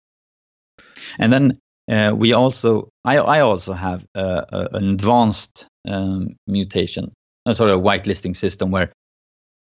And 1.18 1.32
then 1.32 1.58
uh, 1.90 2.14
we 2.14 2.32
also 2.32 2.88
I 3.04 3.18
I 3.18 3.40
also 3.40 3.72
have 3.72 4.04
a, 4.14 4.68
an 4.72 4.90
advanced 4.90 5.66
um, 5.88 6.36
mutation, 6.46 7.12
a 7.46 7.54
sort 7.54 7.70
of 7.70 7.80
whitelisting 7.80 8.36
system 8.36 8.70
where 8.70 8.92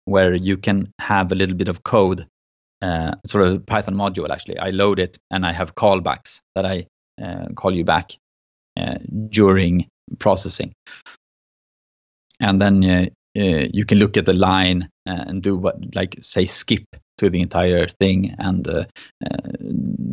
where 0.06 0.34
you 0.34 0.58
can 0.58 0.92
have 1.00 1.32
a 1.32 1.36
little 1.36 1.56
bit 1.56 1.68
of 1.68 1.84
code, 1.84 2.28
uh, 2.82 3.15
sort 3.26 3.48
of 3.48 3.65
Python 3.65 3.96
module 3.96 4.30
actually. 4.30 4.58
I 4.58 4.70
load 4.70 5.00
it 5.00 5.18
and 5.32 5.46
I 5.46 5.54
have 5.54 5.76
callbacks 5.76 6.42
that 6.56 6.65
I 6.65 6.88
uh, 7.22 7.48
call 7.56 7.76
you 7.76 7.84
back 7.84 8.18
uh, 8.80 8.98
during 9.30 9.88
processing. 10.20 10.74
And 12.39 12.62
then 12.62 12.84
uh, 12.84 13.06
uh, 13.38 13.68
you 13.74 13.86
can 13.86 14.00
look 14.00 14.15
at 14.18 14.26
the 14.26 14.34
line 14.34 14.89
and 15.06 15.42
do 15.42 15.58
what, 15.58 15.96
like, 15.96 16.18
say, 16.22 16.46
skip 16.46 16.84
to 17.18 17.30
the 17.30 17.42
entire 17.42 17.88
thing 17.88 18.36
and 18.38 18.88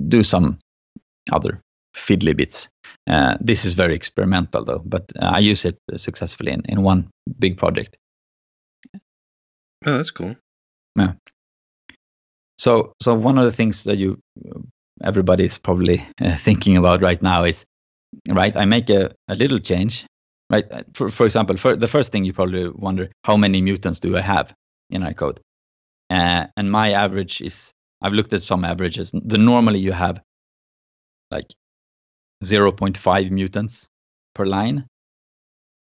do 0.09 0.23
some 0.23 0.59
other 1.31 1.61
fiddly 1.97 2.37
bits. 2.37 2.69
Uh, 3.09 3.37
this 3.41 3.65
is 3.65 3.75
very 3.75 3.95
experimental 3.95 4.65
though, 4.65 4.83
but 4.85 5.13
uh, 5.19 5.25
I 5.25 5.39
use 5.39 5.65
it 5.65 5.79
successfully 5.97 6.53
in, 6.53 6.63
in 6.69 6.83
one 6.83 7.09
big 7.39 7.57
project. 7.57 7.97
Oh, 9.85 9.97
that's 9.97 10.11
cool. 10.11 10.37
Yeah. 10.99 11.13
So, 12.59 12.93
so 13.03 13.15
one 13.15 13.39
of 13.39 13.45
the 13.45 13.53
things 13.53 13.85
that 13.85 13.99
you 13.99 14.19
everybody 15.03 15.45
is 15.45 15.59
probably 15.59 16.07
uh, 16.21 16.37
thinking 16.37 16.77
about 16.77 17.03
right 17.03 17.21
now 17.23 17.45
is 17.45 17.65
right? 18.29 18.57
I 18.57 18.65
make 18.65 18.91
a, 18.91 19.15
a 19.29 19.35
little 19.35 19.59
change, 19.59 20.07
right? 20.51 20.65
Uh, 20.71 20.83
for, 20.95 21.11
for 21.11 21.27
example, 21.27 21.57
for 21.57 21.77
the 21.77 21.89
first 21.89 22.13
thing 22.13 22.25
you 22.25 22.33
probably 22.33 22.69
wonder, 22.69 23.11
how 23.25 23.37
many 23.37 23.61
mutants 23.61 24.01
do 24.01 24.17
I 24.17 24.21
have 24.21 24.55
in 24.91 25.03
our 25.03 25.13
code? 25.15 25.41
Uh, 26.11 26.47
and 26.57 26.71
my 26.71 26.93
average 26.93 27.41
is, 27.41 27.73
I've 28.01 28.13
looked 28.13 28.33
at 28.33 28.43
some 28.43 28.65
averages. 28.65 29.11
The 29.13 29.39
normally 29.39 29.81
you 29.81 29.93
have 29.93 30.23
like 31.31 31.47
0.5 32.45 33.31
mutants 33.31 33.89
per 34.35 34.47
line. 34.47 34.87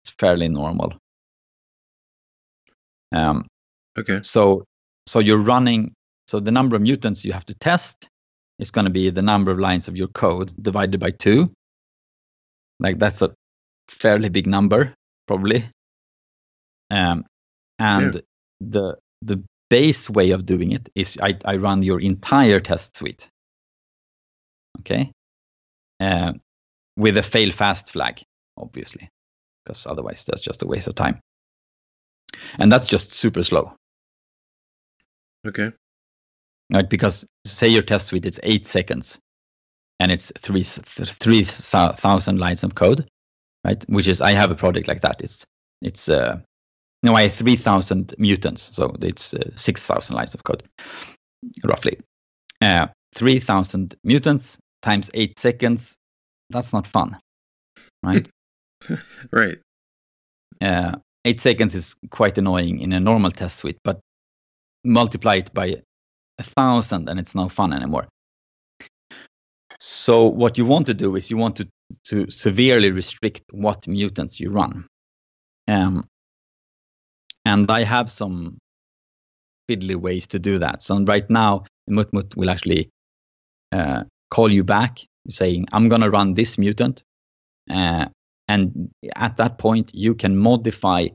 It's 0.03 0.13
fairly 0.17 0.49
normal. 0.49 0.93
Um, 3.11 3.45
okay. 3.97 4.21
So, 4.23 4.63
so 5.07 5.19
you're 5.19 5.37
running. 5.41 5.93
So 6.27 6.39
the 6.39 6.51
number 6.51 6.75
of 6.75 6.81
mutants 6.81 7.23
you 7.23 7.33
have 7.33 7.45
to 7.47 7.55
test 7.55 8.09
is 8.59 8.71
going 8.71 8.85
to 8.85 8.91
be 8.91 9.09
the 9.09 9.21
number 9.21 9.51
of 9.51 9.59
lines 9.59 9.87
of 9.87 9.95
your 9.95 10.07
code 10.07 10.53
divided 10.61 10.99
by 10.99 11.11
two 11.11 11.51
Like 12.79 12.99
that's 12.99 13.21
a 13.21 13.33
fairly 13.87 14.29
big 14.29 14.47
number, 14.47 14.93
probably. 15.27 15.69
Um, 16.91 17.25
and 17.79 18.15
yeah. 18.15 18.21
the 18.61 18.97
the 19.21 19.43
base 19.69 20.09
way 20.09 20.31
of 20.31 20.45
doing 20.45 20.71
it 20.71 20.89
is 20.95 21.17
I, 21.21 21.37
I 21.45 21.57
run 21.57 21.83
your 21.83 21.99
entire 21.99 22.59
test 22.59 22.95
suite. 22.95 23.29
Okay, 24.79 25.11
uh, 25.99 26.33
with 26.97 27.17
a 27.17 27.23
fail 27.23 27.51
fast 27.51 27.91
flag, 27.91 28.21
obviously, 28.57 29.09
because 29.63 29.85
otherwise 29.87 30.25
that's 30.25 30.41
just 30.41 30.63
a 30.63 30.67
waste 30.67 30.87
of 30.87 30.95
time. 30.95 31.19
And 32.59 32.71
that's 32.71 32.87
just 32.87 33.13
super 33.13 33.43
slow. 33.43 33.73
Okay. 35.47 35.71
Right, 36.73 36.89
because 36.89 37.25
say 37.45 37.67
your 37.67 37.83
test 37.83 38.07
suite 38.07 38.25
is 38.25 38.39
eight 38.41 38.65
seconds, 38.65 39.19
and 39.99 40.11
it's 40.11 40.31
three 40.39 40.63
three 40.63 41.43
thousand 41.43 42.39
lines 42.39 42.63
of 42.63 42.73
code, 42.73 43.07
right? 43.63 43.83
Which 43.87 44.07
is 44.07 44.19
I 44.19 44.31
have 44.31 44.49
a 44.49 44.55
project 44.55 44.87
like 44.87 45.01
that. 45.01 45.21
It's 45.21 45.45
it's 45.83 46.09
uh, 46.09 46.39
no, 47.03 47.13
I 47.13 47.23
have 47.23 47.35
three 47.35 47.55
thousand 47.55 48.15
mutants, 48.17 48.75
so 48.75 48.95
it's 49.01 49.35
uh, 49.35 49.51
six 49.55 49.85
thousand 49.85 50.15
lines 50.15 50.33
of 50.33 50.43
code, 50.43 50.63
roughly. 51.63 51.99
Uh, 52.61 52.87
three 53.13 53.39
thousand 53.39 53.95
mutants 54.03 54.57
times 54.81 55.11
eight 55.13 55.37
seconds. 55.37 55.95
That's 56.49 56.73
not 56.73 56.87
fun, 56.87 57.17
right? 58.01 58.27
right. 59.31 59.59
Uh, 60.59 60.95
eight 61.25 61.41
seconds 61.41 61.75
is 61.75 61.95
quite 62.09 62.39
annoying 62.39 62.79
in 62.79 62.91
a 62.91 62.99
normal 62.99 63.29
test 63.29 63.57
suite, 63.57 63.77
but 63.83 63.99
multiply 64.83 65.35
it 65.35 65.53
by 65.53 65.81
a 66.39 66.43
thousand 66.43 67.09
and 67.09 67.19
it's 67.19 67.35
no 67.35 67.49
fun 67.49 67.73
anymore. 67.73 68.07
So 69.79 70.27
what 70.27 70.57
you 70.57 70.65
want 70.65 70.87
to 70.87 70.93
do 70.93 71.15
is 71.15 71.29
you 71.29 71.37
want 71.37 71.57
to, 71.57 71.67
to 72.05 72.29
severely 72.31 72.91
restrict 72.91 73.43
what 73.51 73.87
mutants 73.87 74.39
you 74.39 74.49
run. 74.49 74.87
Um, 75.67 76.07
and 77.45 77.69
I 77.69 77.83
have 77.83 78.09
some 78.09 78.57
fiddly 79.69 79.95
ways 79.95 80.27
to 80.27 80.39
do 80.39 80.59
that. 80.59 80.83
So 80.83 80.99
right 81.03 81.29
now, 81.29 81.65
Mutmut 81.89 82.35
will 82.35 82.49
actually 82.49 82.89
uh, 83.71 84.03
call 84.29 84.51
you 84.51 84.63
back 84.63 84.99
saying, 85.29 85.67
I'm 85.73 85.89
going 85.89 86.01
to 86.01 86.09
run 86.09 86.33
this 86.33 86.57
mutant. 86.57 87.03
Uh, 87.69 88.05
and 88.47 88.91
at 89.15 89.37
that 89.37 89.57
point, 89.57 89.91
you 89.93 90.15
can 90.15 90.37
modify 90.37 91.07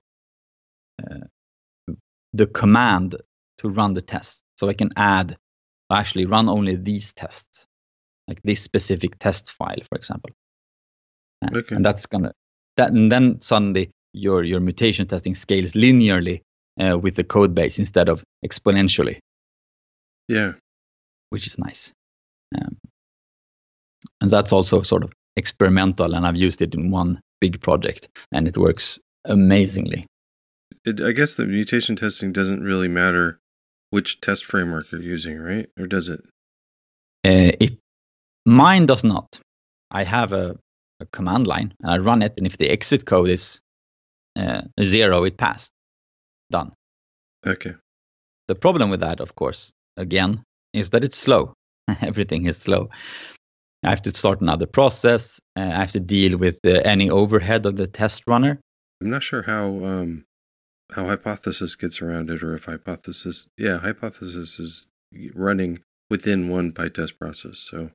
uh, 1.02 1.94
the 2.32 2.46
command 2.46 3.16
to 3.58 3.68
run 3.68 3.94
the 3.94 4.02
test. 4.02 4.42
So 4.60 4.68
I 4.68 4.74
can 4.74 4.90
add, 4.94 5.38
actually 5.90 6.26
run 6.26 6.50
only 6.50 6.76
these 6.76 7.14
tests, 7.14 7.66
like 8.28 8.42
this 8.44 8.60
specific 8.60 9.18
test 9.18 9.52
file, 9.52 9.80
for 9.88 9.96
example. 9.96 10.32
Uh, 11.42 11.56
okay. 11.60 11.76
And 11.76 11.82
that's 11.82 12.04
gonna 12.04 12.32
that, 12.76 12.90
and 12.90 13.10
then 13.10 13.40
suddenly 13.40 13.90
your 14.12 14.44
your 14.44 14.60
mutation 14.60 15.06
testing 15.06 15.34
scales 15.34 15.72
linearly 15.72 16.42
uh, 16.78 16.98
with 16.98 17.14
the 17.14 17.24
code 17.24 17.54
base 17.54 17.78
instead 17.78 18.10
of 18.10 18.22
exponentially. 18.44 19.20
Yeah, 20.28 20.52
which 21.30 21.46
is 21.46 21.58
nice. 21.58 21.94
Um, 22.54 22.76
and 24.20 24.28
that's 24.28 24.52
also 24.52 24.82
sort 24.82 25.04
of 25.04 25.12
experimental, 25.36 26.14
and 26.14 26.26
I've 26.26 26.36
used 26.36 26.60
it 26.60 26.74
in 26.74 26.90
one 26.90 27.18
big 27.40 27.62
project, 27.62 28.10
and 28.30 28.46
it 28.46 28.58
works 28.58 28.98
amazingly. 29.24 30.04
It, 30.84 31.00
I 31.00 31.12
guess 31.12 31.34
the 31.34 31.46
mutation 31.46 31.96
testing 31.96 32.34
doesn't 32.34 32.62
really 32.62 32.88
matter 32.88 33.40
which 33.90 34.20
test 34.20 34.44
framework 34.44 34.90
you're 34.90 35.02
using, 35.02 35.38
right? 35.38 35.68
Or 35.78 35.86
does 35.86 36.08
it? 36.08 36.20
Uh, 37.24 37.52
it 37.60 37.78
mine 38.46 38.86
does 38.86 39.04
not. 39.04 39.40
I 39.90 40.04
have 40.04 40.32
a, 40.32 40.56
a, 41.00 41.06
command 41.06 41.46
line 41.46 41.74
and 41.82 41.90
I 41.90 41.98
run 41.98 42.22
it, 42.22 42.34
and 42.36 42.46
if 42.46 42.56
the 42.56 42.70
exit 42.70 43.04
code 43.04 43.28
is 43.28 43.60
uh, 44.36 44.62
zero, 44.82 45.24
it 45.24 45.36
passed. 45.36 45.70
Done. 46.50 46.72
Okay. 47.46 47.74
The 48.48 48.54
problem 48.54 48.90
with 48.90 49.00
that, 49.00 49.20
of 49.20 49.34
course, 49.34 49.72
again, 49.96 50.42
is 50.72 50.90
that 50.90 51.04
it's 51.04 51.16
slow. 51.16 51.54
Everything 52.00 52.46
is 52.46 52.56
slow. 52.56 52.90
I 53.82 53.90
have 53.90 54.02
to 54.02 54.14
start 54.14 54.40
another 54.40 54.66
process. 54.66 55.40
Uh, 55.56 55.62
I 55.62 55.80
have 55.80 55.92
to 55.92 56.00
deal 56.00 56.36
with 56.36 56.56
uh, 56.66 56.70
any 56.70 57.10
overhead 57.10 57.66
of 57.66 57.76
the 57.76 57.86
test 57.86 58.24
runner. 58.26 58.60
I'm 59.00 59.10
not 59.10 59.22
sure 59.22 59.42
how 59.42 59.66
um, 59.84 60.24
how 60.94 61.06
hypothesis 61.06 61.74
gets 61.74 62.00
around 62.00 62.30
it, 62.30 62.42
or 62.42 62.54
if 62.54 62.64
hypothesis, 62.64 63.48
yeah, 63.56 63.78
hypothesis 63.78 64.58
is 64.58 64.88
running 65.34 65.80
within 66.08 66.48
one 66.48 66.72
PyTest 66.72 67.18
process. 67.18 67.58
So 67.58 67.90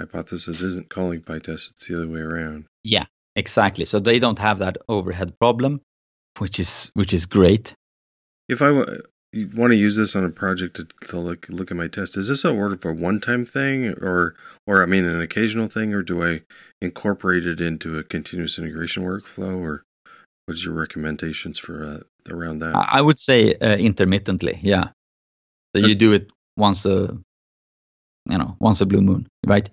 hypothesis 0.00 0.60
isn't 0.60 0.90
calling 0.90 1.20
PyTest; 1.20 1.70
it's 1.70 1.86
the 1.86 1.96
other 1.96 2.08
way 2.08 2.20
around. 2.20 2.66
Yeah, 2.84 3.06
exactly. 3.36 3.84
So 3.84 3.98
they 3.98 4.18
don't 4.18 4.38
have 4.38 4.60
that 4.60 4.78
overhead 4.88 5.38
problem, 5.40 5.80
which 6.38 6.60
is 6.60 6.90
which 6.94 7.12
is 7.12 7.26
great. 7.26 7.74
If 8.48 8.62
I 8.62 8.68
w- 8.68 9.02
want 9.54 9.72
to 9.72 9.76
use 9.76 9.96
this 9.96 10.16
on 10.16 10.24
a 10.24 10.30
project 10.30 10.76
to, 10.76 10.88
to 11.08 11.18
look 11.18 11.46
look 11.48 11.70
at 11.70 11.76
my 11.76 11.88
test, 11.88 12.16
is 12.16 12.28
this 12.28 12.44
a 12.44 12.50
sort 12.50 12.72
of 12.72 12.84
a 12.84 12.92
one 12.92 13.20
time 13.20 13.44
thing, 13.44 13.88
or 14.00 14.34
or 14.66 14.82
I 14.82 14.86
mean 14.86 15.04
an 15.04 15.20
occasional 15.20 15.68
thing, 15.68 15.92
or 15.94 16.02
do 16.02 16.24
I 16.24 16.42
incorporate 16.80 17.46
it 17.46 17.60
into 17.60 17.98
a 17.98 18.04
continuous 18.04 18.58
integration 18.58 19.04
workflow, 19.04 19.58
or 19.58 19.82
what's 20.46 20.64
your 20.64 20.74
recommendations 20.74 21.58
for 21.58 21.84
uh, 21.84 22.00
around 22.30 22.60
that? 22.60 22.74
I 22.74 23.00
would 23.00 23.18
say 23.18 23.54
uh, 23.54 23.76
intermittently, 23.76 24.58
yeah. 24.62 24.90
So 25.74 25.86
you 25.86 25.94
do 25.94 26.12
it 26.12 26.30
once 26.56 26.86
a, 26.86 27.16
you 28.26 28.38
know, 28.38 28.56
once 28.58 28.80
a 28.80 28.86
blue 28.86 29.00
moon, 29.00 29.26
right? 29.46 29.68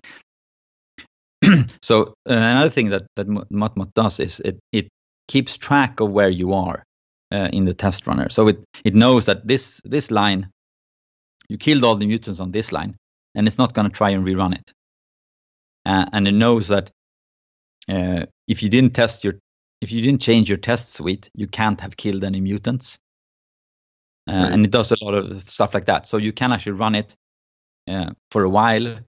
so 1.82 2.14
uh, 2.28 2.32
another 2.32 2.70
thing 2.70 2.90
that 2.90 3.06
that 3.16 3.28
Mutmut 3.28 3.92
does 3.94 4.20
is 4.20 4.40
it 4.40 4.58
it 4.72 4.88
keeps 5.28 5.56
track 5.56 6.00
of 6.00 6.10
where 6.10 6.28
you 6.28 6.54
are 6.54 6.84
uh, 7.32 7.48
in 7.52 7.64
the 7.64 7.74
test 7.74 8.06
runner. 8.06 8.28
So 8.28 8.48
it 8.48 8.58
it 8.84 8.94
knows 8.94 9.26
that 9.26 9.46
this 9.46 9.80
this 9.84 10.10
line, 10.10 10.50
you 11.48 11.58
killed 11.58 11.84
all 11.84 11.96
the 11.96 12.06
mutants 12.06 12.40
on 12.40 12.52
this 12.52 12.72
line, 12.72 12.96
and 13.34 13.46
it's 13.46 13.58
not 13.58 13.74
going 13.74 13.88
to 13.88 13.96
try 13.96 14.10
and 14.10 14.24
rerun 14.24 14.54
it. 14.54 14.72
Uh, 15.84 16.06
and 16.12 16.26
it 16.26 16.32
knows 16.32 16.68
that 16.68 16.90
uh, 17.88 18.26
if 18.48 18.62
you 18.62 18.68
didn't 18.68 18.94
test 18.94 19.24
your 19.24 19.34
if 19.80 19.92
you 19.92 20.00
didn't 20.02 20.22
change 20.22 20.48
your 20.48 20.58
test 20.58 20.94
suite, 20.94 21.30
you 21.34 21.46
can't 21.46 21.80
have 21.80 21.96
killed 21.96 22.24
any 22.24 22.40
mutants. 22.40 22.98
Uh, 24.28 24.32
right. 24.32 24.52
And 24.52 24.64
it 24.64 24.70
does 24.70 24.90
a 24.92 24.96
lot 25.02 25.14
of 25.14 25.40
stuff 25.48 25.74
like 25.74 25.86
that. 25.86 26.06
So 26.06 26.16
you 26.16 26.32
can 26.32 26.52
actually 26.52 26.72
run 26.72 26.94
it 26.94 27.14
uh, 27.88 28.10
for 28.30 28.42
a 28.44 28.50
while, 28.50 28.98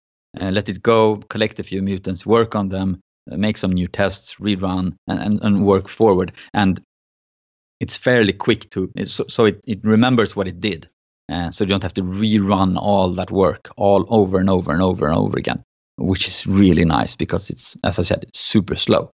uh, 0.40 0.50
let 0.50 0.68
it 0.68 0.82
go, 0.82 1.16
collect 1.16 1.58
a 1.58 1.64
few 1.64 1.82
mutants, 1.82 2.24
work 2.24 2.54
on 2.54 2.68
them, 2.68 3.00
uh, 3.30 3.36
make 3.36 3.56
some 3.56 3.72
new 3.72 3.88
tests, 3.88 4.36
rerun, 4.36 4.94
and, 5.08 5.20
and, 5.20 5.42
and, 5.42 5.64
work 5.66 5.88
forward. 5.88 6.32
And 6.54 6.80
it's 7.80 7.96
fairly 7.96 8.32
quick 8.32 8.70
to, 8.70 8.92
so, 9.04 9.24
so 9.28 9.46
it, 9.46 9.60
it 9.66 9.80
remembers 9.82 10.36
what 10.36 10.46
it 10.46 10.60
did. 10.60 10.88
Uh, 11.30 11.50
so 11.50 11.64
you 11.64 11.68
don't 11.68 11.82
have 11.82 11.94
to 11.94 12.02
rerun 12.02 12.76
all 12.78 13.10
that 13.10 13.30
work 13.30 13.70
all 13.76 14.06
over 14.08 14.38
and 14.38 14.48
over 14.48 14.72
and 14.72 14.80
over 14.80 15.06
and 15.06 15.16
over 15.16 15.36
again, 15.36 15.62
which 15.96 16.26
is 16.26 16.46
really 16.46 16.84
nice 16.84 17.16
because 17.16 17.50
it's, 17.50 17.76
as 17.84 17.98
I 17.98 18.02
said, 18.02 18.24
it's 18.28 18.38
super 18.38 18.76
slow. 18.76 19.10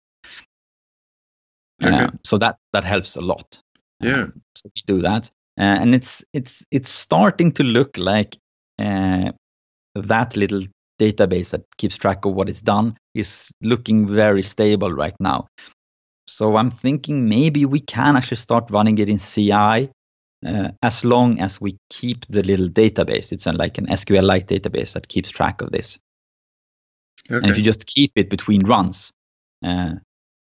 Okay. 1.82 2.04
Uh, 2.04 2.10
so 2.24 2.38
that 2.38 2.56
that 2.72 2.84
helps 2.84 3.16
a 3.16 3.20
lot. 3.20 3.62
Yeah. 4.00 4.24
Um, 4.24 4.42
so 4.54 4.70
we 4.74 4.82
do 4.86 5.02
that, 5.02 5.30
uh, 5.58 5.78
and 5.80 5.94
it's 5.94 6.24
it's 6.32 6.64
it's 6.70 6.90
starting 6.90 7.52
to 7.52 7.62
look 7.62 7.96
like 7.96 8.36
uh, 8.78 9.32
that 9.94 10.36
little 10.36 10.64
database 11.00 11.50
that 11.50 11.64
keeps 11.78 11.96
track 11.96 12.24
of 12.24 12.34
what 12.34 12.48
is 12.48 12.60
done 12.60 12.96
is 13.14 13.50
looking 13.62 14.06
very 14.06 14.42
stable 14.42 14.92
right 14.92 15.16
now. 15.18 15.46
So 16.26 16.56
I'm 16.56 16.70
thinking 16.70 17.28
maybe 17.28 17.64
we 17.64 17.80
can 17.80 18.16
actually 18.16 18.36
start 18.36 18.70
running 18.70 18.98
it 18.98 19.08
in 19.08 19.18
CI 19.18 19.90
uh, 20.46 20.70
as 20.82 21.04
long 21.04 21.40
as 21.40 21.60
we 21.60 21.78
keep 21.88 22.26
the 22.26 22.42
little 22.42 22.68
database. 22.68 23.32
It's 23.32 23.46
like 23.46 23.78
an 23.78 23.86
SQLite 23.86 24.46
database 24.46 24.92
that 24.92 25.08
keeps 25.08 25.30
track 25.30 25.60
of 25.62 25.72
this. 25.72 25.98
Okay. 27.30 27.36
And 27.36 27.50
if 27.50 27.58
you 27.58 27.64
just 27.64 27.86
keep 27.86 28.12
it 28.16 28.30
between 28.30 28.64
runs, 28.66 29.12
uh, 29.64 29.94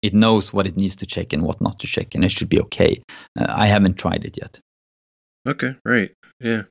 it 0.04 0.14
knows 0.14 0.54
what 0.54 0.68
it 0.68 0.76
needs 0.76 0.98
to 0.98 1.06
check 1.08 1.34
and 1.34 1.42
what 1.42 1.62
not 1.62 1.80
to 1.80 1.88
check, 1.88 2.14
and 2.14 2.24
it 2.24 2.32
should 2.32 2.50
be 2.50 2.62
okay. 2.62 3.02
Uh, 3.40 3.48
I 3.50 3.68
haven't 3.68 3.98
tried 3.98 4.26
it 4.26 4.38
yet. 4.38 4.60
Okay, 5.48 5.76
right, 5.84 6.12
yeah, 6.40 6.64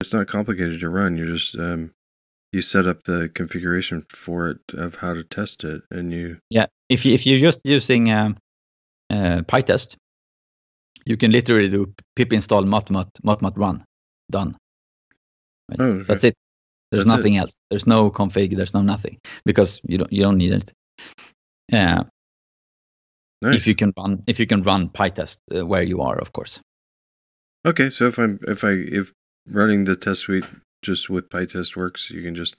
it's 0.00 0.12
not 0.12 0.26
complicated 0.26 0.80
to 0.80 0.88
run. 0.88 1.16
You 1.16 1.36
just 1.36 1.54
um, 1.54 1.92
you 2.52 2.62
set 2.62 2.86
up 2.86 3.04
the 3.04 3.28
configuration 3.28 4.06
for 4.08 4.48
it 4.50 4.60
of 4.72 4.96
how 4.96 5.14
to 5.14 5.22
test 5.22 5.62
it, 5.64 5.82
and 5.90 6.12
you 6.12 6.38
yeah. 6.50 6.66
If 6.88 7.04
you 7.04 7.14
if 7.14 7.26
you're 7.26 7.40
just 7.40 7.60
using 7.64 8.10
um, 8.10 8.36
uh, 9.10 9.42
PyTest, 9.42 9.96
you 11.04 11.16
can 11.16 11.30
literally 11.30 11.68
do 11.68 11.92
pip 12.16 12.32
install 12.32 12.64
mutmut 12.64 13.08
mutmut 13.24 13.56
run 13.56 13.84
done. 14.30 14.56
Right? 15.68 15.80
Oh, 15.80 15.84
okay. 15.84 16.04
That's 16.08 16.24
it. 16.24 16.34
There's 16.90 17.04
That's 17.04 17.16
nothing 17.16 17.34
it. 17.34 17.38
else. 17.38 17.58
There's 17.70 17.86
no 17.86 18.10
config. 18.10 18.56
There's 18.56 18.74
no 18.74 18.82
nothing 18.82 19.18
because 19.44 19.80
you 19.84 19.98
don't 19.98 20.12
you 20.12 20.22
don't 20.22 20.38
need 20.38 20.52
it. 20.52 20.72
Yeah. 21.70 22.00
Uh, 22.00 22.04
Nice. 23.42 23.56
If 23.56 23.66
you 23.66 23.74
can 23.74 23.92
run, 23.96 24.22
if 24.28 24.38
you 24.38 24.46
can 24.46 24.62
run 24.62 24.88
PyTest 24.88 25.38
uh, 25.52 25.66
where 25.66 25.82
you 25.82 26.00
are, 26.00 26.16
of 26.16 26.32
course. 26.32 26.60
Okay, 27.66 27.90
so 27.90 28.06
if 28.06 28.16
I'm 28.16 28.38
if 28.46 28.62
I 28.62 28.70
if 28.70 29.12
running 29.48 29.84
the 29.84 29.96
test 29.96 30.20
suite 30.22 30.46
just 30.80 31.10
with 31.10 31.28
PyTest 31.28 31.74
works, 31.76 32.08
you 32.10 32.22
can 32.22 32.36
just 32.36 32.56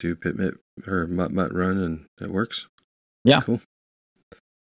do 0.00 0.16
pitmit 0.16 0.54
or 0.84 1.06
mutmut 1.06 1.52
run 1.52 1.78
and 1.78 2.06
it 2.20 2.30
works. 2.30 2.66
Yeah, 3.24 3.40
cool. 3.42 3.60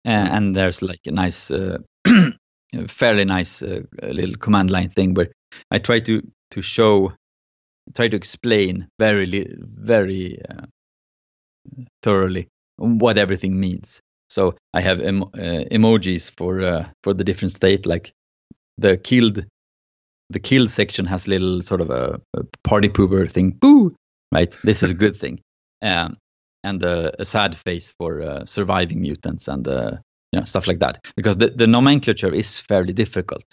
uh, 0.05 0.27
and 0.35 0.55
there's 0.55 0.81
like 0.81 1.01
a 1.05 1.11
nice, 1.11 1.51
uh, 1.51 1.79
fairly 2.87 3.25
nice 3.25 3.61
uh, 3.61 3.81
little 4.01 4.37
command 4.37 4.71
line 4.71 4.89
thing 4.89 5.13
where 5.13 5.31
I 5.69 5.77
try 5.77 5.99
to 5.99 6.21
to 6.51 6.61
show, 6.63 7.13
try 7.93 8.07
to 8.07 8.17
explain 8.17 8.87
very 8.97 9.55
very 9.59 10.41
uh, 10.49 10.65
thoroughly 12.01 12.47
what 12.77 13.19
everything 13.19 13.59
means. 13.59 14.01
So 14.29 14.55
I 14.73 14.81
have 14.81 14.99
em- 14.99 15.23
uh, 15.23 15.65
emojis 15.71 16.31
for 16.37 16.61
uh, 16.61 16.89
for 17.03 17.13
the 17.13 17.23
different 17.23 17.53
state, 17.53 17.85
like 17.85 18.11
the 18.77 18.97
killed 18.97 19.45
the 20.29 20.39
killed 20.39 20.71
section 20.71 21.05
has 21.05 21.27
little 21.27 21.61
sort 21.61 21.81
of 21.81 21.89
a, 21.89 22.19
a 22.35 22.43
party 22.63 22.89
pooper 22.89 23.29
thing, 23.31 23.51
boo, 23.51 23.95
right? 24.33 24.55
This 24.63 24.83
is 24.83 24.91
a 24.91 24.93
good 24.93 25.17
thing. 25.17 25.39
Um, 25.81 26.17
and 26.63 26.83
uh, 26.83 27.11
a 27.17 27.23
sad 27.23 27.55
face 27.55 27.93
for 27.97 28.21
uh, 28.21 28.45
surviving 28.45 29.01
mutants 29.01 29.47
and 29.47 29.65
uh, 29.67 29.91
you 30.33 30.39
know 30.39 30.45
stuff 30.45 30.67
like 30.67 30.79
that. 30.79 31.05
Because 31.15 31.37
the, 31.37 31.47
the 31.47 31.67
nomenclature 31.67 32.33
is 32.33 32.59
fairly 32.59 32.93
difficult. 32.93 33.45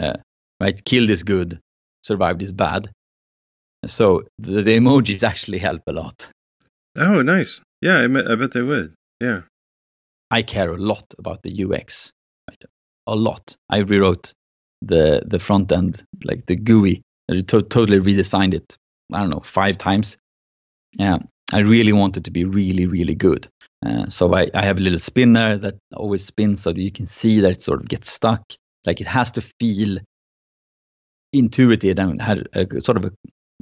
Uh, 0.00 0.18
right? 0.60 0.84
Killed 0.84 1.10
is 1.10 1.22
good 1.22 1.60
survived 2.02 2.42
is 2.42 2.52
bad. 2.52 2.90
So 3.86 4.24
the, 4.38 4.62
the 4.62 4.76
emojis 4.78 5.22
actually 5.32 5.58
help 5.58 5.82
a 5.86 5.92
lot. 5.92 6.30
Oh 6.96 7.22
nice. 7.22 7.60
Yeah 7.80 7.98
I, 7.98 8.04
I 8.04 8.34
bet 8.34 8.52
they 8.52 8.62
would. 8.62 8.94
Yeah 9.20 9.42
i 10.30 10.42
care 10.42 10.70
a 10.70 10.76
lot 10.76 11.14
about 11.18 11.42
the 11.42 11.64
ux 11.64 12.12
a 13.06 13.14
lot 13.14 13.56
i 13.70 13.78
rewrote 13.78 14.32
the 14.82 15.22
the 15.26 15.38
front 15.38 15.72
end 15.72 16.04
like 16.24 16.44
the 16.46 16.56
gui 16.56 17.02
i 17.30 17.40
to- 17.40 17.62
totally 17.62 18.00
redesigned 18.00 18.54
it 18.54 18.76
i 19.12 19.20
don't 19.20 19.30
know 19.30 19.40
five 19.40 19.78
times 19.78 20.18
yeah 20.92 21.18
I 21.52 21.60
really 21.60 21.92
want 21.92 22.16
it 22.16 22.24
to 22.24 22.30
be 22.30 22.44
really, 22.44 22.86
really 22.86 23.14
good. 23.14 23.48
Uh, 23.84 24.08
so 24.08 24.34
I, 24.34 24.50
I, 24.54 24.64
have 24.64 24.76
a 24.76 24.80
little 24.80 24.98
spinner 24.98 25.56
that 25.56 25.76
always 25.94 26.24
spins 26.24 26.62
so 26.62 26.72
that 26.72 26.80
you 26.80 26.90
can 26.90 27.06
see 27.06 27.40
that 27.40 27.52
it 27.52 27.62
sort 27.62 27.80
of 27.80 27.88
gets 27.88 28.10
stuck. 28.10 28.42
Like 28.84 29.00
it 29.00 29.06
has 29.06 29.32
to 29.32 29.40
feel 29.60 29.98
intuitive 31.32 31.98
and 31.98 32.20
have 32.20 32.42
a, 32.54 32.66
sort 32.82 32.96
of 32.96 33.04
a 33.04 33.12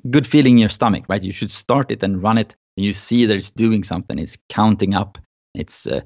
good 0.09 0.27
feeling 0.27 0.55
in 0.55 0.59
your 0.59 0.69
stomach, 0.71 1.05
right? 1.09 1.23
You 1.23 1.33
should 1.33 1.51
start 1.51 1.91
it 1.91 2.03
and 2.03 2.23
run 2.23 2.39
it, 2.39 2.57
and 2.77 2.87
you 2.87 2.93
see 2.93 3.27
that 3.27 3.37
it's 3.37 3.51
doing 3.51 3.85
something. 3.85 4.19
It's 4.19 4.39
counting 4.49 4.95
up. 4.95 5.19
It's 5.55 5.87
uh, 5.87 6.01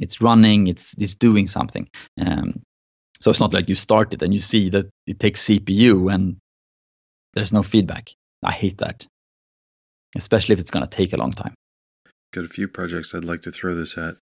it's 0.00 0.20
running. 0.20 0.66
It's 0.66 0.94
it's 0.98 1.14
doing 1.14 1.46
something. 1.46 1.88
Um, 2.20 2.62
so 3.20 3.30
it's 3.30 3.40
not 3.40 3.52
like 3.52 3.68
you 3.68 3.74
start 3.74 4.14
it 4.14 4.22
and 4.22 4.34
you 4.34 4.40
see 4.40 4.70
that 4.70 4.86
it 5.06 5.20
takes 5.20 5.44
CPU 5.44 6.12
and 6.12 6.38
there's 7.34 7.52
no 7.52 7.62
feedback. 7.62 8.10
I 8.42 8.52
hate 8.52 8.78
that 8.78 9.06
especially 10.16 10.54
if 10.54 10.60
it's 10.60 10.70
going 10.70 10.86
to 10.86 10.90
take 10.96 11.12
a 11.12 11.16
long 11.16 11.32
time. 11.32 11.54
Got 12.32 12.44
a 12.44 12.48
few 12.48 12.68
projects 12.68 13.14
I'd 13.14 13.24
like 13.24 13.42
to 13.42 13.52
throw 13.52 13.74
this 13.74 13.96
at. 13.98 14.16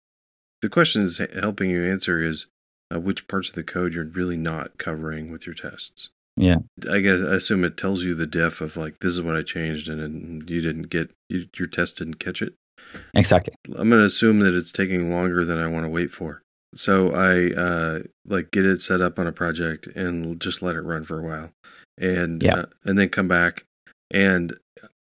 The 0.62 0.68
question 0.68 1.02
is 1.02 1.20
helping 1.40 1.70
you 1.70 1.84
answer 1.84 2.22
is 2.22 2.46
uh, 2.94 3.00
which 3.00 3.28
parts 3.28 3.50
of 3.50 3.54
the 3.56 3.64
code 3.64 3.94
you're 3.94 4.04
really 4.04 4.36
not 4.36 4.78
covering 4.78 5.30
with 5.30 5.46
your 5.46 5.54
tests. 5.54 6.10
Yeah. 6.36 6.58
I 6.90 7.00
guess 7.00 7.20
I 7.20 7.34
assume 7.34 7.64
it 7.64 7.76
tells 7.76 8.04
you 8.04 8.14
the 8.14 8.26
diff 8.26 8.60
of 8.60 8.76
like 8.76 8.98
this 9.00 9.12
is 9.12 9.22
what 9.22 9.36
I 9.36 9.42
changed 9.42 9.88
and 9.88 10.00
and 10.00 10.48
you 10.50 10.60
didn't 10.60 10.88
get 10.90 11.10
you, 11.28 11.46
your 11.56 11.66
test 11.66 11.98
didn't 11.98 12.18
catch 12.18 12.42
it. 12.42 12.54
Exactly. 13.14 13.54
I'm 13.68 13.88
going 13.88 14.00
to 14.00 14.04
assume 14.04 14.40
that 14.40 14.54
it's 14.54 14.72
taking 14.72 15.10
longer 15.10 15.44
than 15.44 15.58
I 15.58 15.68
want 15.68 15.84
to 15.84 15.90
wait 15.90 16.10
for. 16.10 16.42
So 16.74 17.12
I 17.12 17.52
uh, 17.54 17.98
like 18.26 18.50
get 18.50 18.64
it 18.64 18.80
set 18.80 19.00
up 19.00 19.18
on 19.18 19.26
a 19.26 19.32
project 19.32 19.86
and 19.88 20.40
just 20.40 20.62
let 20.62 20.76
it 20.76 20.82
run 20.82 21.04
for 21.04 21.18
a 21.18 21.22
while, 21.22 21.50
and 21.96 22.42
yeah. 22.42 22.54
uh, 22.54 22.66
and 22.84 22.98
then 22.98 23.08
come 23.08 23.28
back 23.28 23.64
and 24.10 24.56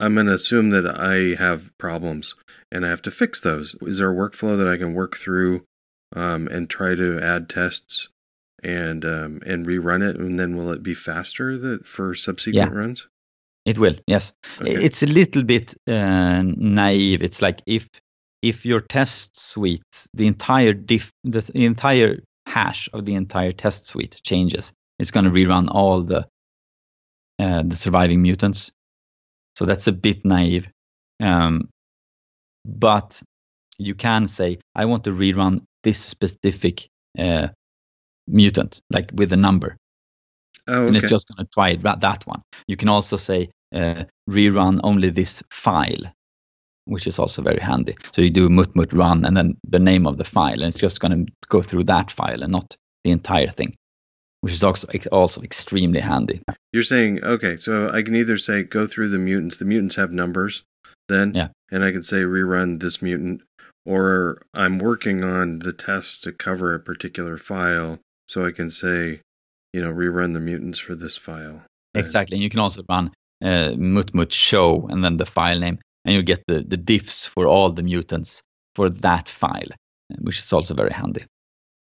I'm 0.01 0.15
going 0.15 0.27
to 0.27 0.35
assume 0.35 0.71
that 0.71 0.87
I 0.87 1.41
have 1.41 1.71
problems 1.79 2.35
and 2.71 2.85
I 2.85 2.89
have 2.89 3.03
to 3.03 3.11
fix 3.11 3.41
those. 3.41 3.77
Is 3.83 3.99
there 3.99 4.11
a 4.11 4.15
workflow 4.15 4.57
that 4.57 4.69
I 4.69 4.77
can 4.77 4.95
work 4.95 5.17
through 5.17 5.65
um, 6.15 6.49
and 6.49 6.69
try 6.69 6.95
to 6.95 7.21
add 7.21 7.49
tests 7.49 8.09
and 8.63 9.05
um, 9.05 9.43
and 9.47 9.67
rerun 9.67 10.09
it, 10.09 10.17
and 10.17 10.39
then 10.39 10.57
will 10.57 10.71
it 10.71 10.83
be 10.83 10.95
faster 10.95 11.59
that 11.59 11.87
for 11.87 12.15
subsequent 12.15 12.73
yeah. 12.73 12.79
runs? 12.79 13.07
It 13.65 13.79
will. 13.79 13.97
Yes, 14.07 14.33
okay. 14.61 14.75
it's 14.75 15.03
a 15.03 15.07
little 15.07 15.43
bit 15.43 15.75
uh, 15.87 16.43
naive. 16.45 17.23
It's 17.23 17.41
like 17.41 17.63
if 17.67 17.89
if 18.43 18.67
your 18.67 18.81
test 18.81 19.41
suite, 19.41 19.83
the 20.13 20.27
entire 20.27 20.75
diff, 20.75 21.11
the, 21.25 21.41
the 21.41 21.65
entire 21.65 22.23
hash 22.47 22.91
of 22.93 23.07
the 23.07 23.15
entire 23.15 23.53
test 23.53 23.87
suite 23.87 24.21
changes, 24.23 24.73
it's 24.99 25.11
going 25.11 25.25
to 25.25 25.31
rerun 25.31 25.69
all 25.71 26.03
the 26.03 26.27
uh, 27.39 27.63
the 27.63 27.77
surviving 27.77 28.21
mutants 28.21 28.71
so 29.57 29.65
that's 29.65 29.87
a 29.87 29.93
bit 29.93 30.25
naive. 30.25 30.69
Um, 31.21 31.69
but 32.65 33.23
you 33.79 33.95
can 33.95 34.29
say, 34.29 34.59
I 34.75 34.87
want 34.87 35.05
to 35.05 35.11
rerun 35.11 35.61
this 35.83 35.99
specific 35.99 36.89
uh, 37.19 37.49
mutant, 38.27 38.81
like 38.91 39.11
with 39.15 39.33
a 39.33 39.37
number. 39.37 39.77
Oh, 40.67 40.75
okay. 40.75 40.87
And 40.89 40.97
it's 40.97 41.09
just 41.09 41.29
going 41.29 41.45
to 41.45 41.51
try 41.53 41.77
that, 41.77 42.01
that 42.01 42.27
one. 42.27 42.43
You 42.67 42.77
can 42.77 42.89
also 42.89 43.17
say, 43.17 43.51
uh, 43.75 44.05
rerun 44.29 44.81
only 44.83 45.11
this 45.11 45.43
file, 45.51 46.13
which 46.87 47.07
is 47.07 47.19
also 47.19 47.43
very 47.43 47.61
handy. 47.61 47.97
So 48.13 48.23
you 48.23 48.31
do 48.31 48.49
mutmut 48.49 48.93
run 48.93 49.25
and 49.25 49.37
then 49.37 49.57
the 49.69 49.79
name 49.79 50.07
of 50.07 50.17
the 50.17 50.25
file, 50.25 50.55
and 50.55 50.65
it's 50.65 50.79
just 50.79 51.01
going 51.01 51.27
to 51.27 51.33
go 51.49 51.63
through 51.63 51.85
that 51.85 52.11
file 52.11 52.43
and 52.43 52.53
not 52.53 52.77
the 53.05 53.11
entire 53.11 53.49
thing 53.49 53.75
which 54.45 54.53
is 54.53 54.63
also 54.63 54.87
also 55.11 55.41
extremely 55.41 56.01
handy. 56.01 56.43
You're 56.71 56.83
saying 56.83 57.25
okay, 57.25 57.57
so 57.57 57.89
I 57.91 58.03
can 58.03 58.15
either 58.15 58.37
say 58.37 58.63
go 58.63 58.87
through 58.87 59.09
the 59.09 59.17
mutants. 59.17 59.57
The 59.57 59.65
mutants 59.65 59.97
have 59.97 60.13
numbers, 60.13 60.65
then, 61.09 61.33
yeah, 61.33 61.49
and 61.71 61.83
I 61.83 61.93
can 61.93 62.03
say 62.03 62.19
rerun 62.19 62.79
this 62.79 63.01
mutant, 63.01 63.41
or 63.87 64.43
I'm 64.53 64.79
working 64.79 65.25
on 65.25 65.61
the 65.61 65.73
test 65.73 66.25
to 66.25 66.33
cover 66.33 66.75
a 66.75 66.79
particular 66.79 67.39
file, 67.39 68.01
so 68.29 68.45
I 68.45 68.53
can 68.53 68.69
say, 68.69 69.23
you 69.75 69.83
know, 69.83 69.93
rerun 69.93 70.33
the 70.33 70.41
mutants 70.41 70.79
for 70.79 70.95
this 70.95 71.17
file. 71.17 71.61
Exactly, 71.95 72.37
and 72.37 72.43
you 72.43 72.51
can 72.51 72.61
also 72.61 72.83
run 72.89 73.11
uh, 73.43 73.73
mutmut 73.77 74.33
show 74.33 74.87
and 74.89 75.05
then 75.05 75.17
the 75.17 75.27
file 75.27 75.59
name, 75.59 75.79
and 76.05 76.15
you 76.15 76.23
get 76.23 76.45
the 76.47 76.61
the 76.61 76.79
diffs 76.79 77.29
for 77.29 77.47
all 77.47 77.71
the 77.71 77.83
mutants 77.83 78.43
for 78.77 78.89
that 78.89 79.29
file, 79.29 79.71
which 80.21 80.39
is 80.39 80.53
also 80.53 80.75
very 80.75 80.93
handy. 80.93 81.25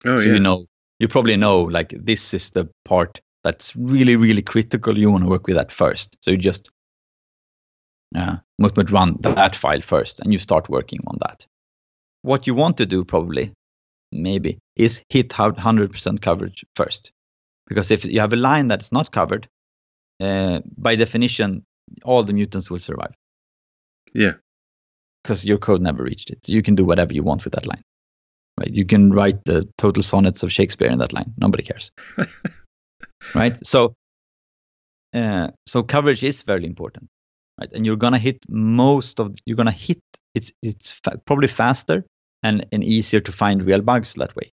Oh 0.04 0.16
so 0.16 0.24
yeah. 0.24 0.34
you 0.34 0.40
know 0.40 0.66
you 0.98 1.08
probably 1.08 1.36
know 1.36 1.62
like 1.62 1.90
this 1.90 2.34
is 2.34 2.50
the 2.50 2.68
part 2.84 3.20
that's 3.44 3.74
really 3.76 4.16
really 4.16 4.42
critical 4.42 4.98
you 4.98 5.10
want 5.10 5.24
to 5.24 5.30
work 5.30 5.46
with 5.46 5.56
that 5.56 5.72
first 5.72 6.16
so 6.20 6.30
you 6.30 6.36
just 6.36 6.70
uh, 8.14 8.36
must 8.58 8.90
run 8.90 9.16
that 9.20 9.56
file 9.56 9.80
first 9.80 10.20
and 10.20 10.32
you 10.32 10.38
start 10.38 10.68
working 10.68 11.00
on 11.06 11.16
that 11.20 11.46
what 12.22 12.46
you 12.46 12.54
want 12.54 12.76
to 12.76 12.86
do 12.86 13.04
probably 13.04 13.52
maybe 14.12 14.58
is 14.76 15.02
hit 15.08 15.30
100% 15.30 16.20
coverage 16.20 16.64
first 16.74 17.12
because 17.66 17.90
if 17.90 18.04
you 18.04 18.20
have 18.20 18.32
a 18.32 18.36
line 18.36 18.68
that's 18.68 18.92
not 18.92 19.10
covered 19.10 19.48
uh, 20.20 20.60
by 20.76 20.96
definition 20.96 21.64
all 22.04 22.24
the 22.24 22.32
mutants 22.32 22.70
will 22.70 22.78
survive 22.78 23.14
yeah 24.14 24.34
because 25.22 25.44
your 25.44 25.58
code 25.58 25.82
never 25.82 26.02
reached 26.02 26.30
it 26.30 26.38
you 26.46 26.62
can 26.62 26.74
do 26.74 26.84
whatever 26.84 27.12
you 27.12 27.22
want 27.22 27.44
with 27.44 27.54
that 27.54 27.66
line 27.66 27.82
right? 28.58 28.72
You 28.72 28.84
can 28.84 29.12
write 29.12 29.44
the 29.44 29.68
total 29.78 30.02
sonnets 30.02 30.42
of 30.42 30.52
Shakespeare 30.52 30.88
in 30.88 30.98
that 30.98 31.12
line. 31.12 31.34
Nobody 31.36 31.62
cares, 31.62 31.90
right? 33.34 33.56
So, 33.64 33.94
uh, 35.14 35.48
so 35.66 35.82
coverage 35.82 36.24
is 36.24 36.42
very 36.42 36.64
important, 36.64 37.08
right? 37.60 37.70
And 37.72 37.84
you're 37.86 37.96
gonna 37.96 38.18
hit 38.18 38.38
most 38.48 39.20
of 39.20 39.36
you're 39.44 39.56
gonna 39.56 39.70
hit 39.70 40.00
it's 40.34 40.52
it's 40.62 40.92
fa- 40.92 41.20
probably 41.26 41.48
faster 41.48 42.04
and 42.42 42.66
and 42.72 42.84
easier 42.84 43.20
to 43.20 43.32
find 43.32 43.64
real 43.64 43.82
bugs 43.82 44.14
that 44.14 44.34
way. 44.36 44.50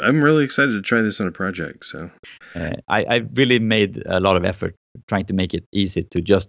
I'm 0.00 0.22
really 0.22 0.44
excited 0.44 0.72
to 0.72 0.82
try 0.82 1.02
this 1.02 1.20
on 1.20 1.26
a 1.26 1.32
project. 1.32 1.84
So, 1.84 2.10
uh, 2.54 2.72
I 2.88 3.04
I 3.04 3.16
really 3.34 3.58
made 3.58 4.02
a 4.06 4.20
lot 4.20 4.36
of 4.36 4.44
effort 4.44 4.74
trying 5.08 5.26
to 5.26 5.34
make 5.34 5.54
it 5.54 5.64
easy 5.72 6.04
to 6.04 6.20
just 6.20 6.48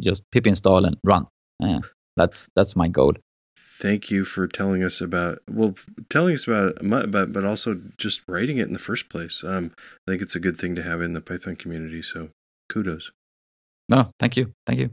just 0.00 0.22
pip 0.30 0.46
install 0.46 0.84
and 0.84 0.96
run. 1.04 1.26
Uh, 1.62 1.80
that's 2.16 2.48
that's 2.56 2.76
my 2.76 2.88
goal. 2.88 3.14
Thank 3.56 4.10
you 4.10 4.24
for 4.24 4.46
telling 4.46 4.82
us 4.84 5.00
about 5.00 5.38
well 5.50 5.74
telling 6.08 6.34
us 6.34 6.46
about 6.46 6.78
but 7.10 7.32
but 7.32 7.44
also 7.44 7.80
just 7.98 8.22
writing 8.28 8.58
it 8.58 8.66
in 8.66 8.72
the 8.72 8.78
first 8.78 9.08
place. 9.08 9.42
Um, 9.44 9.72
i 10.06 10.12
think 10.12 10.22
it's 10.22 10.36
a 10.36 10.40
good 10.40 10.56
thing 10.56 10.74
to 10.76 10.82
have 10.82 11.02
in 11.02 11.14
the 11.14 11.20
python 11.20 11.56
community 11.56 12.02
so 12.02 12.30
kudos. 12.68 13.10
No 13.88 14.10
thank 14.20 14.36
you. 14.36 14.52
Thank 14.66 14.78
you. 14.80 14.90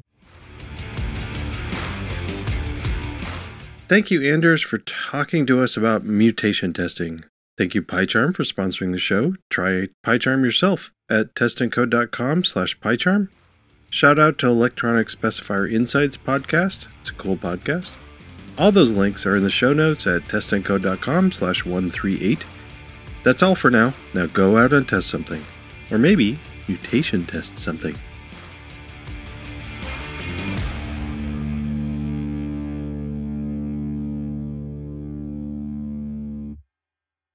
Thank 3.88 4.12
you 4.12 4.22
anders 4.22 4.62
for 4.62 4.78
talking 4.80 5.46
to 5.48 5.62
us 5.62 5.78
about 5.78 6.04
mutation 6.04 6.74
testing 6.74 7.22
thank 7.60 7.76
you 7.76 7.84
pycharm 7.84 8.36
for 8.36 8.42
sponsoring 8.42 8.92
the 8.92 8.98
show 8.98 9.36
try 9.52 9.88
pycharm 10.04 10.44
yourself 10.44 10.92
at 11.12 11.36
testandcode.com 11.36 12.44
slash 12.44 12.80
pycharm 12.80 13.28
shout 13.92 14.18
out 14.18 14.40
to 14.40 14.48
electronic 14.48 15.10
specifier 15.10 15.72
insights 15.72 16.18
podcast 16.18 16.88
it's 17.00 17.10
a 17.10 17.14
cool 17.14 17.38
podcast 17.38 17.92
all 18.60 18.74
those 18.74 18.92
links 18.92 19.26
are 19.26 19.38
in 19.38 19.44
the 19.44 19.50
show 19.50 19.72
notes 19.72 20.06
at 20.06 20.24
testandcode.com 20.24 21.32
slash 21.32 21.64
138. 21.64 22.46
That's 23.24 23.42
all 23.42 23.56
for 23.56 23.72
now. 23.72 23.94
Now 24.14 24.26
go 24.26 24.58
out 24.58 24.74
and 24.74 24.88
test 24.88 25.08
something. 25.08 25.46
Or 25.90 25.98
maybe 25.98 26.38
mutation 26.68 27.26
test 27.26 27.58
something. 27.58 27.98